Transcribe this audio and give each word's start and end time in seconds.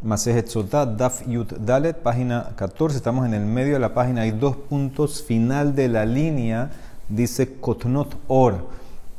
Masejet 0.00 0.46
Sotat, 0.46 0.96
Daf 0.96 1.26
Yut 1.26 1.54
Dalet, 1.58 1.96
página 1.96 2.52
14. 2.54 2.96
Estamos 2.96 3.26
en 3.26 3.34
el 3.34 3.44
medio 3.44 3.72
de 3.72 3.80
la 3.80 3.94
página. 3.94 4.20
Hay 4.20 4.30
dos 4.30 4.54
puntos 4.54 5.24
final 5.24 5.74
de 5.74 5.88
la 5.88 6.06
línea. 6.06 6.70
Dice 7.08 7.56
Kotnot 7.58 8.16
Or. 8.28 8.58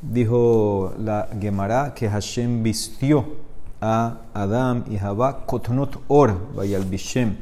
Dijo 0.01 0.93
la 0.97 1.27
Gemara 1.37 1.93
que 1.93 2.07
Hashem 2.07 2.63
vistió 2.63 3.25
a 3.81 4.19
Adam 4.33 4.85
y 4.89 4.97
Jabá 4.97 5.45
Kotnot 5.45 5.99
Or, 6.07 6.37
vaya 6.55 6.77
al 6.77 6.85
Bishem. 6.85 7.35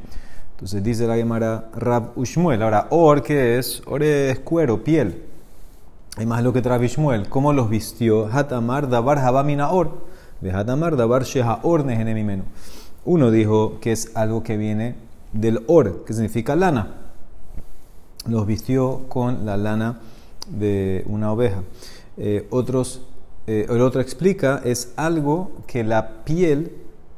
Entonces 0.55 0.81
dice 0.83 1.05
la 1.05 1.15
Gemara 1.15 1.69
Rab 1.75 2.17
Ushmuel. 2.17 2.63
Ahora, 2.63 2.87
Or, 2.89 3.21
¿qué 3.21 3.59
es? 3.59 3.83
Or 3.85 4.01
es 4.01 4.39
cuero, 4.39 4.83
piel. 4.83 5.25
Hay 6.15 6.25
más 6.25 6.41
lo 6.41 6.51
que 6.53 6.63
trae 6.63 6.79
Bishmuel. 6.79 7.29
¿Cómo 7.29 7.53
los 7.53 7.69
vistió? 7.69 8.25
Hatamar 8.33 8.89
Dabar 8.89 9.19
Habamina 9.19 9.69
Or. 9.69 10.07
De 10.41 10.51
Hatamar 10.51 10.95
Dabar 10.95 11.23
Sheha 11.23 11.59
Or 11.61 11.85
Nehenemimenu. 11.85 12.41
Uno 13.07 13.31
dijo 13.31 13.79
que 13.79 13.93
es 13.93 14.11
algo 14.17 14.43
que 14.43 14.57
viene 14.57 14.95
del 15.31 15.63
or, 15.67 16.03
que 16.03 16.11
significa 16.11 16.57
lana. 16.57 16.95
Los 18.27 18.45
vistió 18.45 19.05
con 19.07 19.45
la 19.45 19.55
lana 19.55 20.01
de 20.49 21.05
una 21.07 21.31
oveja. 21.31 21.63
Eh, 22.17 22.45
otros, 22.49 23.03
eh, 23.47 23.65
el 23.69 23.79
otro 23.79 24.01
explica 24.01 24.61
es 24.65 24.91
algo 24.97 25.51
que 25.67 25.85
la 25.85 26.25
piel 26.25 26.73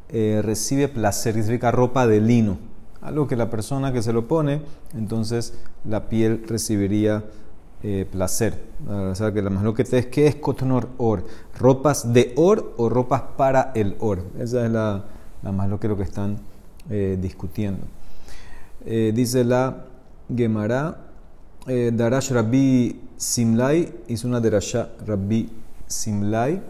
eh, 0.09 0.41
recibe 0.43 0.89
placer, 0.89 1.33
significa 1.33 1.71
ropa 1.71 2.05
de 2.05 2.21
lino. 2.21 2.59
Algo 3.01 3.27
que 3.27 3.35
la 3.35 3.49
persona 3.49 3.91
que 3.91 4.03
se 4.03 4.13
lo 4.13 4.27
pone, 4.27 4.61
entonces 4.95 5.55
la 5.85 6.07
piel 6.07 6.43
recibiría 6.47 7.23
placer. 8.11 8.61
O 8.87 9.15
sea, 9.15 9.33
que 9.33 9.41
lo 9.41 9.73
que 9.73 9.85
te 9.85 9.97
es 9.97 10.05
que 10.05 10.27
es 10.27 10.35
cotonor 10.35 10.89
or, 10.99 11.25
ropas 11.57 12.13
de 12.13 12.33
or 12.35 12.75
o 12.77 12.89
ropas 12.89 13.23
para 13.37 13.71
el 13.73 13.95
or. 13.99 14.21
Esa 14.37 14.65
es 14.65 14.71
la 14.71 15.05
nada 15.41 15.55
más 15.55 15.69
lo 15.69 15.79
que 15.79 15.87
lo 15.87 15.97
que 15.97 16.03
están 16.03 16.37
eh, 16.89 17.17
discutiendo. 17.21 17.85
Eh, 18.85 19.11
dice 19.13 19.43
la 19.43 19.85
Gemara, 20.35 20.97
eh, 21.67 21.91
Darash 21.93 22.31
Rabbi 22.31 22.95
Simlai, 23.17 23.91
hizo 24.07 24.27
una 24.27 24.39
Darasha 24.39 24.89
Rabbi 25.05 25.49
Simlai, 25.87 26.61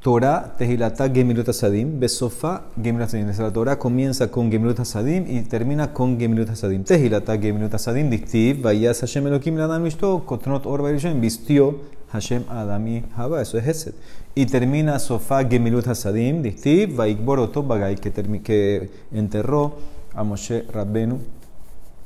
Torah 0.00 0.54
Tehilata 0.56 1.08
Gemilut 1.08 1.48
Asadim, 1.48 1.98
Besofa 1.98 2.62
Gemilut 2.80 3.08
Asadim. 3.08 3.28
La 3.38 3.52
Torah 3.52 3.76
comienza 3.76 4.30
con 4.30 4.50
Gemilut 4.50 4.78
Asadim 4.80 5.26
y 5.28 5.42
termina 5.42 5.92
con 5.92 6.18
Gemilut 6.18 6.48
Asadim. 6.48 6.84
Tehilata 6.84 7.36
Gemilut 7.36 7.74
Asadim, 7.74 8.08
Dictiv, 8.08 8.62
Vayas 8.62 9.00
Hashem 9.00 9.26
Elohim 9.26 9.56
Ladam 9.56 9.82
Mishto, 9.82 10.24
Kotnot 10.24 10.64
Or 10.64 10.80
vistió 11.20 11.80
Hashem 12.12 12.44
Adami 12.48 13.04
Haba, 13.16 13.42
eso 13.42 13.58
es 13.58 13.66
Hesed. 13.66 13.94
Y 14.34 14.46
termina 14.46 14.98
Sofá 14.98 15.44
Gemilut 15.44 15.86
Hasadim, 15.86 16.42
Dictiv, 16.42 16.96
Vaikboroto 16.96 17.62
Bagay, 17.62 17.96
que, 17.96 18.90
enterró 19.12 19.76
a 20.14 20.22
Moshe 20.22 20.62
Rabbenu 20.72 21.18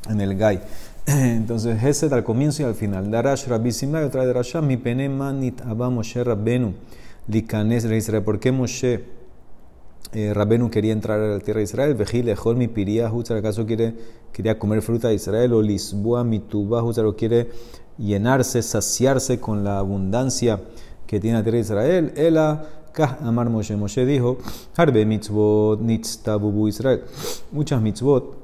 en 0.08 0.20
el 0.20 0.36
Gai. 0.36 0.60
Entonces, 1.06 1.82
Hesed 1.82 2.12
al 2.12 2.24
comienzo 2.24 2.62
y 2.62 2.66
al 2.66 2.74
final. 2.74 3.10
Darash 3.10 3.46
Rabbi 3.46 3.72
Simla 3.72 4.04
otra 4.04 4.24
de 4.24 4.32
Rasha, 4.32 4.62
mi 4.62 4.76
pene 4.76 5.08
manit 5.08 5.60
Abba 5.62 5.90
Moshe 5.90 6.22
Rabbenu, 6.22 6.74
Likanes 7.28 7.82
de 7.82 7.96
Israel. 7.96 8.22
¿Por 8.22 8.40
qué 8.40 8.52
Moshe 8.52 9.04
eh, 10.12 10.32
Rabbenu 10.32 10.70
quería 10.70 10.92
entrar 10.92 11.20
a 11.20 11.26
la 11.28 11.40
tierra 11.40 11.58
de 11.58 11.64
Israel? 11.64 11.94
Vejil, 11.94 12.28
Ejol, 12.28 12.56
mi 12.56 12.68
piría, 12.68 13.08
¿acaso 13.08 13.66
quiere, 13.66 13.94
quería 14.32 14.58
comer 14.58 14.82
fruta 14.82 15.08
de 15.08 15.14
Israel? 15.14 15.52
O 15.52 15.62
Lisboa, 15.62 16.24
mi 16.24 16.38
tuba, 16.38 16.82
¿o 16.82 17.16
quiere 17.16 17.48
llenarse, 18.00 18.62
saciarse 18.62 19.38
con 19.38 19.62
la 19.62 19.78
abundancia 19.78 20.60
que 21.06 21.20
tiene 21.20 21.38
la 21.38 21.42
tierra 21.42 21.58
Israel. 21.58 22.12
Ela 22.16 22.64
Kah 22.92 23.18
Amar 23.22 23.48
Moshe. 23.48 23.76
Moshe 23.76 24.04
dijo, 24.04 24.38
Harbe 24.76 25.04
mitzvot 25.04 25.80
nitztabubu 25.80 26.68
Israel. 26.68 27.02
Muchas 27.52 27.80
mitzvot 27.80 28.39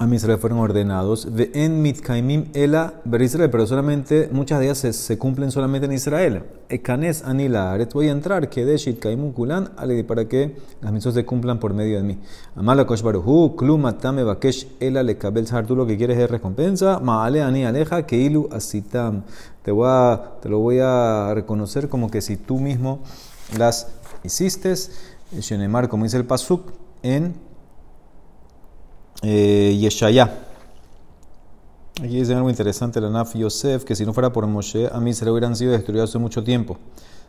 a 0.00 0.14
Israel 0.14 0.38
fueron 0.38 0.60
ordenados. 0.60 1.28
En 1.52 1.82
mitkaimim 1.82 2.46
ela 2.54 2.94
Israel, 3.20 3.50
pero 3.50 3.66
solamente 3.66 4.30
muchas 4.32 4.58
de 4.58 4.64
ellas 4.64 4.78
se, 4.78 5.18
cumplen 5.18 5.50
solamente 5.50 5.84
en 5.84 5.92
Israel. 5.92 6.42
Ekanes 6.70 7.22
anila 7.22 7.76
voy 7.92 8.08
a 8.08 8.12
entrar, 8.12 8.48
kedeshit 8.48 8.98
kaimu 8.98 9.34
kulan, 9.34 9.68
para 10.08 10.24
que 10.26 10.56
las 10.80 10.90
mitzvot 10.90 11.12
se 11.12 11.26
cumplan 11.26 11.60
por 11.60 11.74
medio 11.74 11.98
de 11.98 12.02
mí. 12.02 12.18
Amala 12.56 12.86
kosh 12.86 13.02
baruhu, 13.02 13.56
klum 13.56 13.84
atame 13.84 14.24
bakesh 14.24 14.68
ela 14.80 15.02
le 15.02 15.18
kabel 15.18 15.46
tú 15.66 15.76
lo 15.76 15.86
que 15.86 15.98
quieres 15.98 16.16
es 16.18 16.30
recompensa. 16.30 16.98
Maale 16.98 17.42
ani 17.42 17.66
aleja 17.66 18.06
keilu 18.06 18.48
asitam. 18.52 19.24
Te, 19.62 19.70
voy 19.70 19.86
a, 19.90 20.38
te 20.40 20.48
lo 20.48 20.60
voy 20.60 20.78
a 20.80 21.32
reconocer 21.34 21.90
como 21.90 22.10
que 22.10 22.22
si 22.22 22.38
tú 22.38 22.58
mismo 22.58 23.00
las 23.58 23.88
hiciste. 24.24 24.72
Shenemar, 25.38 25.90
como 25.90 26.04
dice 26.04 26.16
el 26.16 26.24
pasuk, 26.24 26.72
en 27.02 27.49
eh, 29.22 29.76
Yeshaya. 29.80 30.46
Aquí 32.02 32.16
dice 32.16 32.34
algo 32.34 32.48
interesante 32.48 33.00
la 33.00 33.10
Naf 33.10 33.34
Yosef, 33.34 33.84
que 33.84 33.94
si 33.94 34.06
no 34.06 34.14
fuera 34.14 34.32
por 34.32 34.46
Moshe, 34.46 34.88
a 34.90 35.00
mí 35.00 35.12
hubieran 35.28 35.54
sido 35.54 35.72
destruidos 35.72 36.10
hace 36.10 36.18
mucho 36.18 36.42
tiempo. 36.42 36.78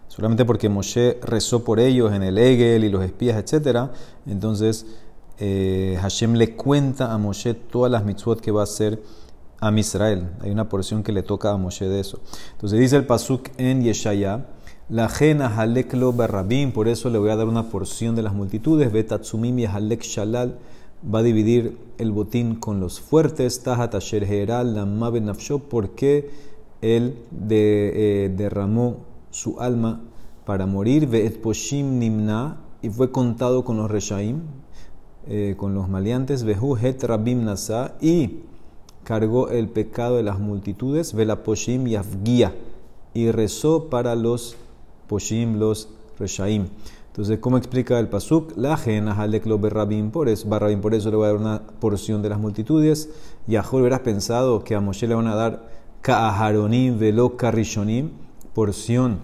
Solamente 0.07 0.45
porque 0.45 0.69
Moshe 0.69 1.19
rezó 1.21 1.63
por 1.63 1.79
ellos 1.79 2.13
en 2.13 2.23
el 2.23 2.37
Egel 2.37 2.83
y 2.83 2.89
los 2.89 3.03
espías, 3.03 3.37
etc. 3.37 3.89
Entonces 4.25 4.85
eh, 5.39 5.97
Hashem 6.01 6.33
le 6.33 6.55
cuenta 6.55 7.13
a 7.13 7.17
Moshe 7.17 7.53
todas 7.53 7.91
las 7.91 8.05
mitzvot 8.05 8.39
que 8.39 8.51
va 8.51 8.61
a 8.61 8.63
hacer 8.63 9.01
a 9.59 9.71
Israel. 9.77 10.29
Hay 10.41 10.51
una 10.51 10.69
porción 10.69 11.03
que 11.03 11.11
le 11.11 11.23
toca 11.23 11.51
a 11.51 11.57
Moshe 11.57 11.87
de 11.87 11.99
eso. 11.99 12.19
Entonces 12.53 12.79
dice 12.79 12.95
el 12.95 13.05
Pasuk 13.05 13.49
en 13.57 13.81
Yeshaya, 13.83 14.45
la 14.89 15.09
jena 15.09 15.47
haleklo 15.47 16.13
barrabim, 16.13 16.71
por 16.71 16.87
eso 16.87 17.09
le 17.09 17.17
voy 17.17 17.29
a 17.29 17.35
dar 17.35 17.47
una 17.47 17.69
porción 17.69 18.15
de 18.15 18.21
las 18.21 18.33
multitudes, 18.33 18.91
betatsumim 18.91 19.59
y 19.59 19.65
halek 19.65 20.03
shalal 20.03 20.59
va 21.03 21.19
a 21.19 21.23
dividir 21.23 21.77
el 21.97 22.11
botín 22.11 22.55
con 22.55 22.79
los 22.79 22.99
fuertes, 22.99 23.63
Tajat 23.63 23.95
Asher 23.95 24.47
Namabe 24.47 25.21
Nafsho, 25.21 25.59
porque 25.59 26.29
él 26.81 27.15
de, 27.31 28.25
eh, 28.25 28.29
derramó 28.29 28.97
su 29.29 29.59
alma 29.59 30.01
para 30.45 30.65
morir, 30.65 31.07
Ve'et 31.07 31.41
Poshim 31.41 31.99
Nimna, 31.99 32.57
y 32.81 32.89
fue 32.89 33.11
contado 33.11 33.63
con 33.63 33.77
los 33.77 33.89
Reshaim, 33.89 34.41
eh, 35.27 35.55
con 35.57 35.75
los 35.75 35.87
maleantes, 35.87 36.43
Vehu 36.43 36.75
Het 36.75 37.03
Rabim 37.03 37.45
y 38.01 38.39
cargó 39.03 39.49
el 39.49 39.69
pecado 39.69 40.17
de 40.17 40.23
las 40.23 40.39
multitudes, 40.39 41.13
Vela 41.13 41.43
Poshim 41.43 41.85
Yafgia, 41.85 42.53
y 43.13 43.31
rezó 43.31 43.89
para 43.89 44.15
los 44.15 44.55
Poshim, 45.07 45.59
los 45.59 45.89
Reshaim. 46.17 46.67
Entonces, 47.11 47.39
¿cómo 47.39 47.57
explica 47.57 47.99
el 47.99 48.07
Pasuk? 48.07 48.53
La 48.55 48.79
berrabim, 49.59 50.11
por 50.11 50.29
eso, 50.29 50.47
barrabim, 50.47 50.79
por 50.79 50.93
eso 50.93 51.11
le 51.11 51.17
voy 51.17 51.25
a 51.25 51.27
dar 51.27 51.35
una 51.35 51.61
porción 51.81 52.21
de 52.21 52.29
las 52.29 52.39
multitudes. 52.39 53.09
Y 53.49 53.57
a 53.57 53.65
hubieras 53.69 53.99
pensado 53.99 54.63
que 54.63 54.75
a 54.75 54.79
Moshe 54.79 55.07
le 55.07 55.15
van 55.15 55.27
a 55.27 55.35
dar 55.35 55.67
ka'aharonim 56.03 56.97
velo 56.97 57.35
karishonim, 57.35 58.11
porción 58.53 59.19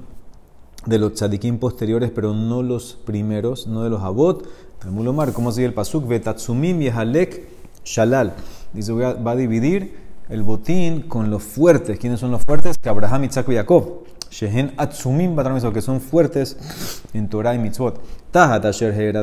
de 0.86 1.00
los 1.00 1.14
tzadikim 1.14 1.60
posteriores, 1.60 2.12
pero 2.12 2.34
no 2.34 2.62
los 2.62 2.98
primeros, 3.06 3.68
no 3.68 3.84
de 3.84 3.90
los 3.90 4.02
abot. 4.02 4.46
Mulomar, 4.92 5.32
¿cómo 5.32 5.54
sigue 5.54 5.68
el 5.68 5.74
Pasuk? 5.74 6.06
Vetatsumim 6.10 6.82
y 6.82 6.90
halek 6.90 7.48
shalal. 7.86 8.34
Dice, 8.74 8.92
va 8.92 9.32
a 9.32 9.36
dividir 9.38 10.07
el 10.30 10.44
botín 10.44 11.04
con 11.04 11.30
los 11.30 11.44
fuertes. 11.44 11.98
¿Quiénes 12.00 12.20
son 12.20 12.32
los 12.32 12.44
fuertes? 12.44 12.78
Que 12.78 12.90
Abraham, 12.90 13.26
Isaac 13.26 13.48
y 13.50 13.56
Jacob. 13.56 14.04
Shehen 14.30 14.74
Atsumim 14.78 15.36
que 15.74 15.82
son 15.82 16.02
fuertes 16.02 17.02
en 17.14 17.30
Torah 17.30 17.56
y 17.56 17.60
Mitzvot. 17.60 18.02
Tahat 18.32 18.66
Asher 18.66 19.16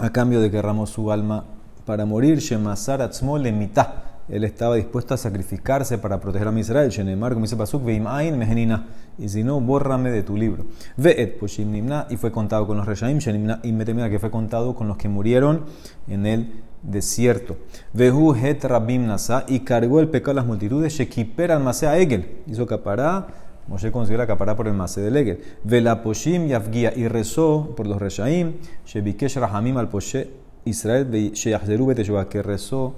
a 0.00 0.10
cambio 0.12 0.40
de 0.40 0.50
que 0.50 0.56
derramó 0.56 0.86
su 0.86 1.10
alma 1.10 1.44
para 1.84 2.04
morir. 2.04 2.38
Shemasar 2.38 3.02
Atzmo 3.02 3.38
Lemita. 3.38 4.04
Él 4.28 4.44
estaba 4.44 4.76
dispuesto 4.76 5.14
a 5.14 5.16
sacrificarse 5.16 5.96
para 5.96 6.20
proteger 6.20 6.48
a 6.48 6.60
Israel. 6.60 6.90
Shenemar, 6.90 7.32
como 7.32 7.46
dice 7.46 7.56
Pasuk, 7.56 7.82
Veim 7.82 8.06
Ain. 8.06 8.84
Y 9.18 9.28
si 9.28 9.42
no, 9.42 9.60
bórrame 9.60 10.10
de 10.10 10.22
tu 10.22 10.36
libro. 10.36 10.66
Ve'et 10.98 11.38
Poshim 11.38 11.72
Nimna. 11.72 12.06
Y 12.10 12.16
fue 12.16 12.30
contado 12.30 12.66
con 12.66 12.76
los 12.76 12.86
Reshaim. 12.86 13.18
Shenimna 13.18 13.60
y 13.62 13.72
Metemina, 13.72 14.10
que 14.10 14.18
fue 14.18 14.30
contado 14.30 14.74
con 14.74 14.86
los 14.86 14.98
que 14.98 15.08
murieron 15.08 15.64
en 16.06 16.26
el 16.26 16.62
desierto. 16.82 17.56
Vehu 17.92 18.34
het 18.34 18.64
rabim 18.64 19.06
nasa 19.06 19.44
y 19.48 19.60
cargó 19.60 20.00
el 20.00 20.08
pecado 20.08 20.32
de 20.32 20.36
las 20.36 20.46
multitudes. 20.46 20.92
Shekiper 20.92 21.52
al 21.52 21.62
masea 21.62 21.98
egel. 21.98 22.38
Hizo 22.46 22.66
capará. 22.66 23.26
Moshe 23.66 23.92
consiguió 23.92 24.18
la 24.18 24.26
capará 24.26 24.56
por 24.56 24.66
el 24.66 24.74
masé 24.74 25.00
del 25.00 25.16
egel. 25.16 25.40
Velaposhim 25.64 26.46
yafgia 26.46 26.92
y 26.96 27.08
rezó 27.08 27.74
por 27.76 27.86
los 27.86 27.98
reshaim. 27.98 28.54
Shebikesh 28.86 29.36
rahamim 29.36 29.76
al 29.76 29.88
poshe 29.88 30.30
Israel. 30.64 31.32
Sheyahzeru 31.32 31.86
beteshua 31.86 32.28
que 32.28 32.42
rezó 32.42 32.94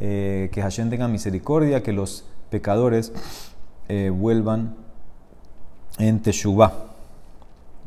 eh, 0.00 0.48
que 0.52 0.62
Hashem 0.62 0.90
tenga 0.90 1.08
misericordia, 1.08 1.82
que 1.82 1.92
los 1.92 2.24
pecadores 2.50 3.12
eh, 3.88 4.10
vuelvan 4.10 4.74
en 5.98 6.20
Teshuvah 6.20 6.85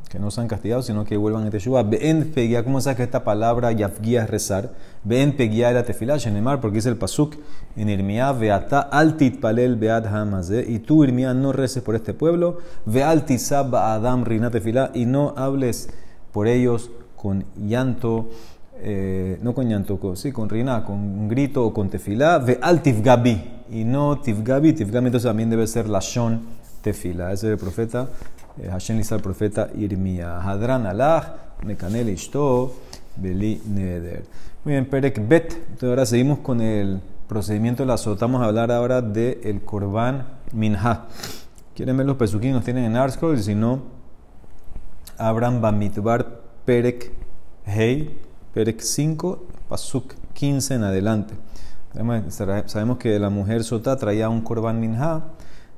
que 0.09 0.17
no 0.17 0.31
sean 0.31 0.47
castigados, 0.47 0.87
sino 0.87 1.05
que 1.05 1.15
vuelvan 1.17 1.45
a 1.45 1.51
Teshuvah. 1.51 1.83
Ven 1.83 2.31
peguía, 2.33 2.63
¿cómo 2.63 2.81
sabes 2.81 2.97
que 2.97 3.03
esta 3.03 3.23
palabra 3.23 3.71
yafguía 3.71 4.23
es 4.23 4.29
rezar? 4.29 4.71
Ven 5.03 5.37
peguía 5.37 5.71
la 5.71 5.83
tefilá, 5.83 6.17
shenemar, 6.17 6.59
porque 6.59 6.77
dice 6.77 6.89
el 6.89 6.97
pasuk 6.97 7.35
en 7.75 7.89
Irmiá, 7.89 8.31
veata 8.31 8.79
altit 8.79 9.39
palel 9.39 9.75
beat 9.75 10.07
hamaze, 10.07 10.65
y 10.67 10.79
tú 10.79 11.03
Irmiá 11.03 11.35
no 11.35 11.51
reces 11.51 11.83
por 11.83 11.95
este 11.95 12.15
pueblo, 12.15 12.57
ve 12.85 13.03
altisab 13.03 13.75
adam 13.75 14.25
rina 14.25 14.49
tefilá, 14.49 14.89
y 14.95 15.05
no 15.05 15.35
hables 15.37 15.89
por 16.33 16.47
ellos 16.47 16.89
con 17.15 17.45
llanto, 17.55 18.29
eh, 18.81 19.37
no 19.43 19.53
con 19.53 19.69
llanto, 19.69 19.99
con, 19.99 20.17
sí, 20.17 20.31
con 20.31 20.49
rina, 20.49 20.83
con 20.83 20.95
un 20.95 21.27
grito 21.27 21.63
o 21.63 21.71
con 21.71 21.87
tefilá, 21.87 22.39
ve 22.39 22.57
al 22.61 22.81
tifgabi, 22.81 23.43
y 23.69 23.83
no 23.83 24.19
tifgabi, 24.19 24.73
tifgabi 24.73 25.05
entonces 25.05 25.29
también 25.29 25.51
debe 25.51 25.67
ser 25.67 25.87
lashon 25.87 26.41
tefilá. 26.81 27.31
Ese 27.31 27.47
es 27.47 27.53
el 27.53 27.59
profeta, 27.59 28.07
Hashem 28.69 28.97
le 28.97 29.03
el 29.03 29.21
profeta 29.21 29.69
Irmía. 29.75 30.41
Hadran 30.41 30.85
alach, 30.85 31.25
mekanel 31.63 32.09
ishto, 32.09 32.73
beli 33.15 33.61
neder. 33.65 34.23
Muy 34.63 34.73
bien, 34.73 34.85
Perek 34.85 35.27
Bet. 35.27 35.53
Entonces 35.53 35.89
ahora 35.89 36.05
seguimos 36.05 36.39
con 36.39 36.61
el 36.61 36.99
procedimiento 37.27 37.83
de 37.83 37.87
la 37.87 37.97
sota. 37.97 38.25
Vamos 38.25 38.41
a 38.41 38.45
hablar 38.45 38.71
ahora 38.71 39.01
del 39.01 39.39
el 39.43 39.61
korban 39.61 40.27
minha. 40.51 41.05
¿Quieren 41.75 41.95
ver 41.95 42.05
los 42.05 42.17
pesuquín? 42.17 42.51
Nos 42.51 42.65
tienen 42.65 42.83
en 42.83 42.97
Arscroll, 42.97 43.39
si 43.41 43.55
no, 43.55 43.83
abran 45.17 45.61
Bamitbar 45.61 46.41
Perek 46.65 47.13
Hei, 47.65 48.17
Perek 48.53 48.81
5, 48.81 49.45
Pasuk 49.69 50.13
15 50.33 50.75
en 50.75 50.83
adelante. 50.83 51.35
Sabemos 52.65 52.97
que 52.97 53.17
la 53.17 53.29
mujer 53.29 53.63
sota 53.63 53.95
traía 53.95 54.29
un 54.29 54.41
korban 54.41 54.79
minha 54.79 55.23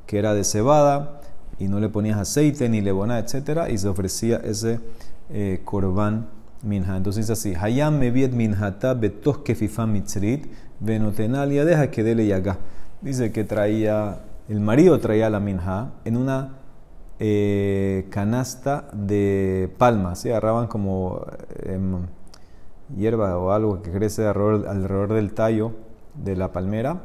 que 0.05 0.17
era 0.17 0.33
de 0.33 0.43
cebada 0.43 1.20
y 1.59 1.67
no 1.67 1.79
le 1.79 1.89
ponías 1.89 2.17
aceite 2.17 2.67
ni 2.69 2.81
lebona, 2.81 3.19
etc. 3.19 3.69
Y 3.71 3.77
se 3.77 3.87
ofrecía 3.87 4.37
ese 4.37 4.79
eh, 5.29 5.61
korban 5.63 6.27
minha. 6.63 6.97
Entonces 6.97 7.29
así: 7.29 7.53
Hayam 7.55 7.97
meviet 7.97 8.33
minhata 8.33 8.93
betos 8.93 9.39
kefifa 9.39 9.85
mitzrit 9.85 10.45
venotenalia 10.79 11.65
deja 11.65 11.91
que 11.91 12.03
dele 12.03 12.27
yaga. 12.27 12.57
Dice 13.01 13.31
que 13.31 13.43
traía, 13.43 14.19
el 14.49 14.59
marido 14.59 14.99
traía 14.99 15.29
la 15.29 15.39
minha 15.39 15.93
en 16.05 16.17
una 16.17 16.57
eh, 17.19 18.07
canasta 18.09 18.89
de 18.93 19.73
palmas. 19.77 20.19
¿sí? 20.19 20.29
Agarraban 20.29 20.67
como 20.67 21.25
em, 21.63 22.07
hierba 22.95 23.37
o 23.37 23.51
algo 23.51 23.81
que 23.81 23.91
crece 23.91 24.27
alrededor, 24.27 24.67
alrededor 24.67 25.13
del 25.13 25.33
tallo 25.33 25.71
de 26.15 26.35
la 26.35 26.51
palmera. 26.51 27.03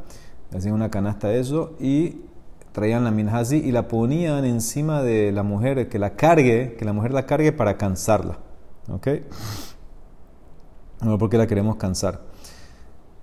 Hacían 0.54 0.74
una 0.74 0.90
canasta 0.90 1.28
de 1.28 1.40
eso 1.40 1.74
y 1.80 2.22
traían 2.76 3.04
la 3.04 3.10
minha 3.10 3.38
así 3.38 3.56
y 3.56 3.72
la 3.72 3.88
ponían 3.88 4.44
encima 4.44 5.02
de 5.02 5.32
la 5.32 5.42
mujer, 5.42 5.88
que 5.88 5.98
la 5.98 6.10
cargue, 6.10 6.76
que 6.78 6.84
la 6.84 6.92
mujer 6.92 7.12
la 7.12 7.24
cargue 7.24 7.50
para 7.50 7.78
cansarla. 7.78 8.36
¿Ok? 8.92 9.08
No, 11.00 11.16
porque 11.16 11.38
la 11.38 11.46
queremos 11.46 11.76
cansar. 11.76 12.20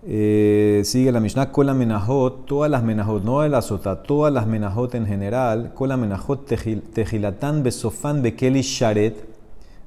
Eh, 0.07 0.81
sigue 0.85 1.11
la 1.11 1.19
Mishnah, 1.19 1.51
la 1.55 1.73
menajot, 1.75 2.47
todas 2.47 2.71
las 2.71 2.81
menajot, 2.81 3.23
no 3.23 3.41
de 3.41 3.49
la 3.49 3.61
sota, 3.61 4.01
todas 4.01 4.33
las 4.33 4.47
menajot 4.47 4.95
en 4.95 5.05
general, 5.05 5.71
la 5.79 5.97
menajot 5.97 6.47
tejilatán 6.91 7.61
besofán 7.61 8.23
bekeli 8.23 8.63
sharet, 8.63 9.23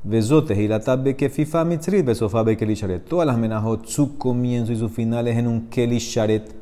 bezot 0.04 0.46
tejilatán 0.46 1.02
bekefifa 1.02 1.64
mitzrit 1.64 2.06
besofá 2.06 2.44
bekeli 2.44 2.76
sharet. 2.76 3.04
Todas 3.04 3.26
las 3.26 3.36
menajot, 3.36 3.84
su 3.86 4.16
comienzo 4.16 4.72
y 4.72 4.76
su 4.76 4.88
final 4.88 5.26
es 5.26 5.38
en 5.38 5.48
un 5.48 5.66
keli 5.68 5.98
sharet, 5.98 6.54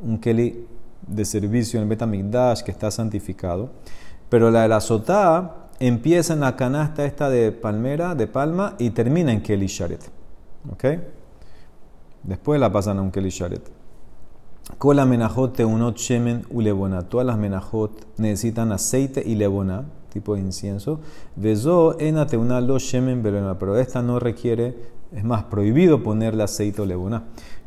un 0.00 0.16
keli 0.18 0.66
de 1.06 1.24
servicio 1.24 1.78
en 1.78 1.84
el 1.84 1.88
Betamigdash 1.88 2.62
que 2.62 2.70
está 2.70 2.90
santificado. 2.90 3.70
Pero 4.28 4.50
la 4.50 4.62
de 4.62 4.68
la 4.68 4.80
sotá 4.80 5.68
empieza 5.78 6.32
en 6.32 6.40
la 6.40 6.56
canasta 6.56 7.04
esta 7.04 7.28
de 7.30 7.52
palmera, 7.52 8.14
de 8.14 8.26
palma, 8.26 8.74
y 8.78 8.90
termina 8.90 9.32
en 9.32 9.42
Keli 9.42 9.66
Sharet. 9.66 10.10
¿Ok? 10.72 10.84
Después 12.22 12.58
la 12.60 12.72
pasan 12.72 12.98
a 12.98 13.02
un 13.02 13.10
Keli 13.10 13.30
Sharet. 13.30 13.70
Kola 14.78 15.06
menajot 15.06 15.54
teunot 15.54 15.96
shemen 15.96 16.44
ulebona. 16.50 17.02
Todas 17.02 17.26
las 17.26 17.38
menajot 17.38 18.18
necesitan 18.18 18.72
aceite 18.72 19.22
y 19.24 19.36
lebona, 19.36 19.84
tipo 20.12 20.34
de 20.34 20.40
incienso. 20.40 21.00
Vezo 21.36 21.96
ena 22.00 22.26
teuna 22.26 22.60
lo 22.60 22.78
shemen 22.78 23.22
belona. 23.22 23.58
Pero 23.58 23.78
esta 23.78 24.02
no 24.02 24.18
requiere, 24.18 24.76
es 25.12 25.22
más, 25.22 25.44
prohibido 25.44 26.02
ponerle 26.02 26.42
aceite 26.42 26.82
o 26.82 26.84
lebona. 26.84 27.24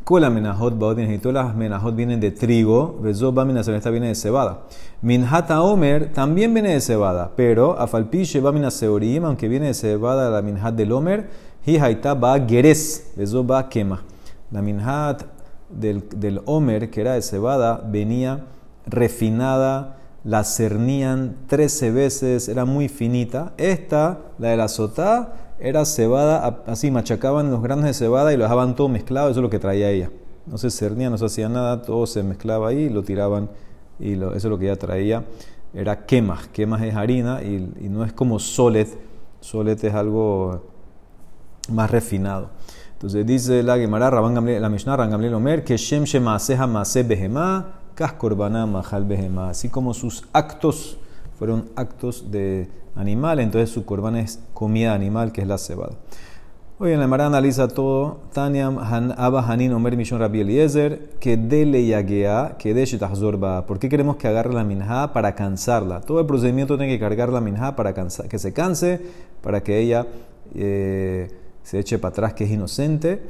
Kola 0.09 0.31
menajot 0.31 0.73
todas 0.79 1.45
las 1.45 1.55
menajot 1.55 1.95
vienen 1.95 2.19
de 2.19 2.31
trigo, 2.31 2.97
bezo 2.99 3.31
baminason, 3.31 3.75
esta 3.75 3.91
viene 3.91 4.07
de 4.07 4.15
cebada. 4.15 4.61
Minhata 5.03 5.61
omer 5.61 6.11
también 6.11 6.51
viene 6.51 6.73
de 6.73 6.81
cebada, 6.81 7.29
pero 7.35 7.79
afalpiche 7.79 8.39
baminaseorim, 8.39 9.25
aunque 9.25 9.47
viene 9.47 9.67
de 9.67 9.75
cebada 9.75 10.31
la 10.31 10.41
minhat 10.41 10.73
del 10.73 10.93
omer, 10.93 11.29
hi 11.63 11.77
haita 11.77 12.15
ba 12.15 12.39
geres, 12.39 13.11
bezo 13.15 13.43
ba 13.43 13.69
quema. 13.69 14.01
La 14.49 14.63
minhat 14.63 15.25
del, 15.69 16.03
del 16.15 16.41
omer, 16.45 16.89
que 16.89 17.01
era 17.01 17.13
de 17.13 17.21
cebada, 17.21 17.79
venía 17.85 18.45
refinada, 18.87 19.97
la 20.23 20.43
cernían 20.43 21.35
13 21.45 21.91
veces, 21.91 22.49
era 22.49 22.65
muy 22.65 22.89
finita. 22.89 23.53
Esta, 23.57 24.17
la 24.39 24.47
de 24.49 24.57
la 24.57 24.69
sotá, 24.69 25.48
era 25.59 25.85
cebada, 25.85 26.63
así 26.67 26.89
machacaban 26.89 27.51
los 27.51 27.61
granos 27.61 27.85
de 27.85 27.93
cebada 27.93 28.33
y 28.33 28.37
lo 28.37 28.43
dejaban 28.43 28.75
todo 28.75 28.87
mezclado, 28.87 29.29
eso 29.29 29.39
es 29.39 29.43
lo 29.43 29.49
que 29.49 29.59
traía 29.59 29.89
ella. 29.89 30.09
No 30.45 30.57
se 30.57 30.71
cernía, 30.71 31.09
no 31.09 31.17
se 31.17 31.25
hacía 31.25 31.49
nada, 31.49 31.81
todo 31.81 32.07
se 32.07 32.23
mezclaba 32.23 32.69
ahí 32.69 32.83
y 32.83 32.89
lo 32.89 33.03
tiraban 33.03 33.49
y 33.99 34.13
eso 34.13 34.35
es 34.35 34.43
lo 34.45 34.57
que 34.57 34.65
ella 34.65 34.77
traía. 34.77 35.25
Era 35.73 36.05
quemas, 36.05 36.47
quemas 36.47 36.81
es 36.81 36.95
harina 36.95 37.43
y, 37.43 37.89
no 37.89 38.03
es 38.03 38.13
como 38.13 38.39
solet, 38.39 38.87
solet 39.41 39.83
es 39.83 39.93
algo 39.93 40.63
más 41.71 41.91
refinado. 41.91 42.49
Entonces 42.93 43.25
dice 43.25 43.61
la 43.61 43.77
Gemara, 43.77 44.09
la 44.09 44.69
Mishnah, 44.69 44.97
Rangamliel 44.97 45.33
Omer, 45.33 45.63
que 45.63 45.77
Shem 45.77 46.03
Shemaseja 46.05 46.67
Mase 46.67 47.03
Behemá, 47.03 47.75
Kaskorbaná 47.95 48.65
Mahal 48.65 49.05
Behemá. 49.05 49.49
Así 49.49 49.69
como 49.69 49.93
sus 49.93 50.25
actos 50.33 50.97
fueron 51.39 51.69
actos 51.77 52.31
de 52.31 52.67
animal, 52.95 53.39
entonces 53.39 53.69
su 53.69 53.85
corbán 53.85 54.17
es 54.17 54.41
comida 54.53 54.93
animal, 54.93 55.31
que 55.31 55.41
es 55.41 55.47
la 55.47 55.57
cebada. 55.57 55.95
Hoy 56.81 56.91
en 56.93 56.99
la 56.99 57.07
Mara 57.07 57.25
analiza 57.25 57.67
todo. 57.67 58.19
Tanyam 58.31 58.77
Abba 58.77 59.45
Hanin 59.45 59.73
Omer 59.73 59.97
Mishon 59.97 60.19
Rabbi 60.19 60.41
Eliezer, 60.41 61.11
que 61.19 61.35
dele 61.35 61.85
yagea, 61.85 62.55
que 62.57 62.73
de. 62.73 63.63
¿Por 63.67 63.79
qué 63.79 63.89
queremos 63.89 64.17
que 64.17 64.27
agarre 64.27 64.53
la 64.53 64.63
minja 64.63 65.11
para 65.11 65.35
cansarla? 65.35 66.01
Todo 66.01 66.21
el 66.21 66.25
procedimiento 66.25 66.77
tiene 66.77 66.93
que 66.93 66.99
cargar 66.99 67.29
la 67.29 67.41
minja 67.41 67.75
para 67.75 67.93
que 67.93 68.39
se 68.39 68.53
canse, 68.53 69.01
para 69.41 69.61
que 69.61 69.79
ella 69.79 70.07
eh, 70.55 71.29
se 71.63 71.79
eche 71.79 71.99
para 71.99 72.11
atrás, 72.11 72.33
que 72.33 72.45
es 72.45 72.51
inocente 72.51 73.21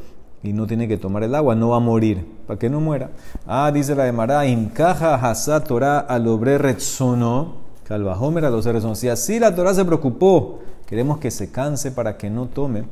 y 0.44 0.54
no 0.54 0.68
tiene 0.68 0.88
que 0.88 0.98
tomar 0.98 1.24
el 1.24 1.36
agua, 1.36 1.56
no 1.56 1.70
va 1.70 1.78
a 1.78 1.80
morir, 1.82 2.26
para 2.48 2.58
que 2.58 2.70
no 2.70 2.80
muera. 2.80 3.12
Ah, 3.46 3.72
dice 3.74 3.96
la 3.96 4.04
de 4.04 4.12
Mara, 4.12 4.46
Imkaja 4.46 5.16
Hasa 5.16 5.64
Torah 5.64 6.00
alobre 6.00 6.58
retzono. 6.58 7.69
Calvajomer 7.90 8.46
a 8.46 8.52
los 8.52 8.66
seres 8.66 8.86
Si 8.94 9.10
así 9.10 9.40
la 9.40 9.56
Torah 9.56 9.74
se 9.74 9.84
preocupó, 9.84 10.60
queremos 10.86 11.18
que 11.18 11.32
se 11.32 11.52
canse 11.52 11.92
para 11.92 12.18
que 12.18 12.30
no 12.30 12.46
tome. 12.46 12.84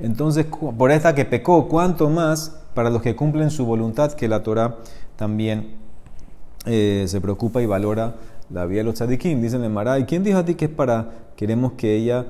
Entonces, 0.00 0.46
por 0.46 0.90
esta 0.90 1.14
que 1.14 1.26
pecó, 1.26 1.68
¿cuánto 1.68 2.08
más 2.08 2.58
para 2.72 2.88
los 2.88 3.02
que 3.02 3.14
cumplen 3.14 3.50
su 3.50 3.66
voluntad 3.66 4.12
que 4.12 4.26
la 4.26 4.42
Torah 4.42 4.76
también 5.16 5.76
eh, 6.64 7.04
se 7.08 7.20
preocupa 7.20 7.60
y 7.60 7.66
valora 7.66 8.14
la 8.48 8.64
vida 8.64 8.78
de 8.78 8.84
los 8.84 8.94
tzadikim? 8.94 9.42
Dicen 9.42 9.62
en 9.64 9.74
Maray, 9.74 10.06
¿quién 10.06 10.24
dijo 10.24 10.38
a 10.38 10.46
ti 10.46 10.54
que 10.54 10.64
es 10.64 10.70
para, 10.70 11.10
queremos 11.36 11.72
que 11.72 11.94
ella 11.94 12.24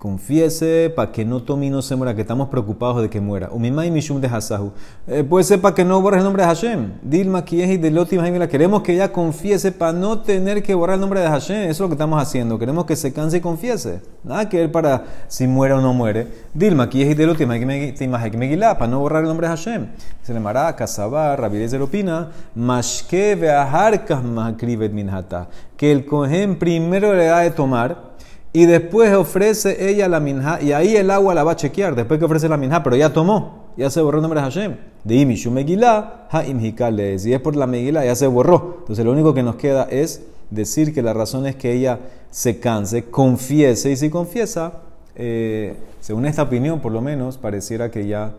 Confiese 0.00 0.90
para 0.96 1.12
que 1.12 1.26
no 1.26 1.42
tome 1.42 1.66
y 1.66 1.70
no 1.70 1.82
se 1.82 1.94
muera, 1.94 2.14
que 2.14 2.22
estamos 2.22 2.48
preocupados 2.48 3.02
de 3.02 3.10
que 3.10 3.20
muera. 3.20 3.50
Umimai 3.52 3.90
mishum 3.90 4.18
de 4.18 4.28
Hasahu. 4.28 4.72
Eh, 5.06 5.24
puede 5.24 5.44
ser 5.44 5.60
para 5.60 5.74
que 5.74 5.84
no 5.84 6.00
borre 6.00 6.16
el 6.16 6.24
nombre 6.24 6.42
de 6.42 6.48
Hashem. 6.48 6.92
Dilma 7.02 7.44
y 7.46 7.76
de 7.76 7.90
Lotim 7.90 8.22
Queremos 8.48 8.80
que 8.80 8.94
ella 8.94 9.12
confiese 9.12 9.72
para 9.72 9.92
no 9.92 10.20
tener 10.20 10.62
que 10.62 10.74
borrar 10.74 10.94
el 10.94 11.02
nombre 11.02 11.20
de 11.20 11.28
Hashem. 11.28 11.64
Eso 11.64 11.70
es 11.70 11.80
lo 11.80 11.88
que 11.88 11.96
estamos 11.96 12.22
haciendo. 12.22 12.58
Queremos 12.58 12.86
que 12.86 12.96
se 12.96 13.12
canse 13.12 13.36
y 13.36 13.40
confiese. 13.42 14.00
Nada 14.24 14.48
que 14.48 14.60
ver 14.60 14.72
para 14.72 15.04
si 15.28 15.46
muere 15.46 15.74
o 15.74 15.82
no 15.82 15.92
muere. 15.92 16.28
Dilma 16.54 16.88
y 16.90 17.12
de 17.12 17.26
Lotim 17.26 17.48
Megilá, 17.48 18.78
para 18.78 18.90
no 18.90 19.00
borrar 19.00 19.20
el 19.20 19.28
nombre 19.28 19.48
de 19.48 19.54
Hashem. 19.54 19.86
Se 20.22 20.32
le 20.32 20.40
mará, 20.40 20.74
Kasabar, 20.76 21.38
Rabirez 21.38 21.72
de 21.72 21.78
Opina, 21.78 22.30
Mashke 22.54 23.36
Veaharkas 23.38 24.24
Mahakrivet 24.24 24.92
Minhata. 24.92 25.50
Que 25.76 25.92
el 25.92 26.06
cohen 26.06 26.58
primero 26.58 27.14
le 27.14 27.26
da 27.26 27.40
de 27.40 27.50
tomar 27.50 28.09
y 28.52 28.66
después 28.66 29.14
ofrece 29.14 29.88
ella 29.88 30.08
la 30.08 30.18
minja, 30.18 30.60
y 30.60 30.72
ahí 30.72 30.96
el 30.96 31.10
agua 31.10 31.34
la 31.34 31.44
va 31.44 31.52
a 31.52 31.56
chequear, 31.56 31.94
después 31.94 32.18
que 32.18 32.24
ofrece 32.24 32.48
la 32.48 32.56
minja, 32.56 32.82
pero 32.82 32.96
ya 32.96 33.12
tomó, 33.12 33.66
ya 33.76 33.90
se 33.90 34.00
borró 34.00 34.18
el 34.18 34.22
nombre 34.22 34.40
de 34.40 34.44
Hashem. 34.44 34.76
De 35.04 35.14
Imishu 35.14 35.56
Hikales. 35.58 37.24
Y 37.24 37.32
es 37.32 37.40
por 37.40 37.56
la 37.56 37.66
Megillah, 37.66 38.04
ya 38.04 38.14
se 38.14 38.26
borró. 38.26 38.78
Entonces 38.80 39.04
lo 39.04 39.12
único 39.12 39.32
que 39.32 39.42
nos 39.42 39.56
queda 39.56 39.84
es 39.90 40.22
decir 40.50 40.92
que 40.92 41.00
la 41.00 41.14
razón 41.14 41.46
es 41.46 41.56
que 41.56 41.72
ella 41.72 42.00
se 42.30 42.58
canse, 42.60 43.04
confiese, 43.04 43.90
y 43.90 43.96
si 43.96 44.10
confiesa, 44.10 44.74
eh, 45.14 45.76
según 46.00 46.26
esta 46.26 46.42
opinión 46.42 46.80
por 46.80 46.92
lo 46.92 47.00
menos, 47.00 47.38
pareciera 47.38 47.90
que 47.90 48.06
ya 48.06 48.32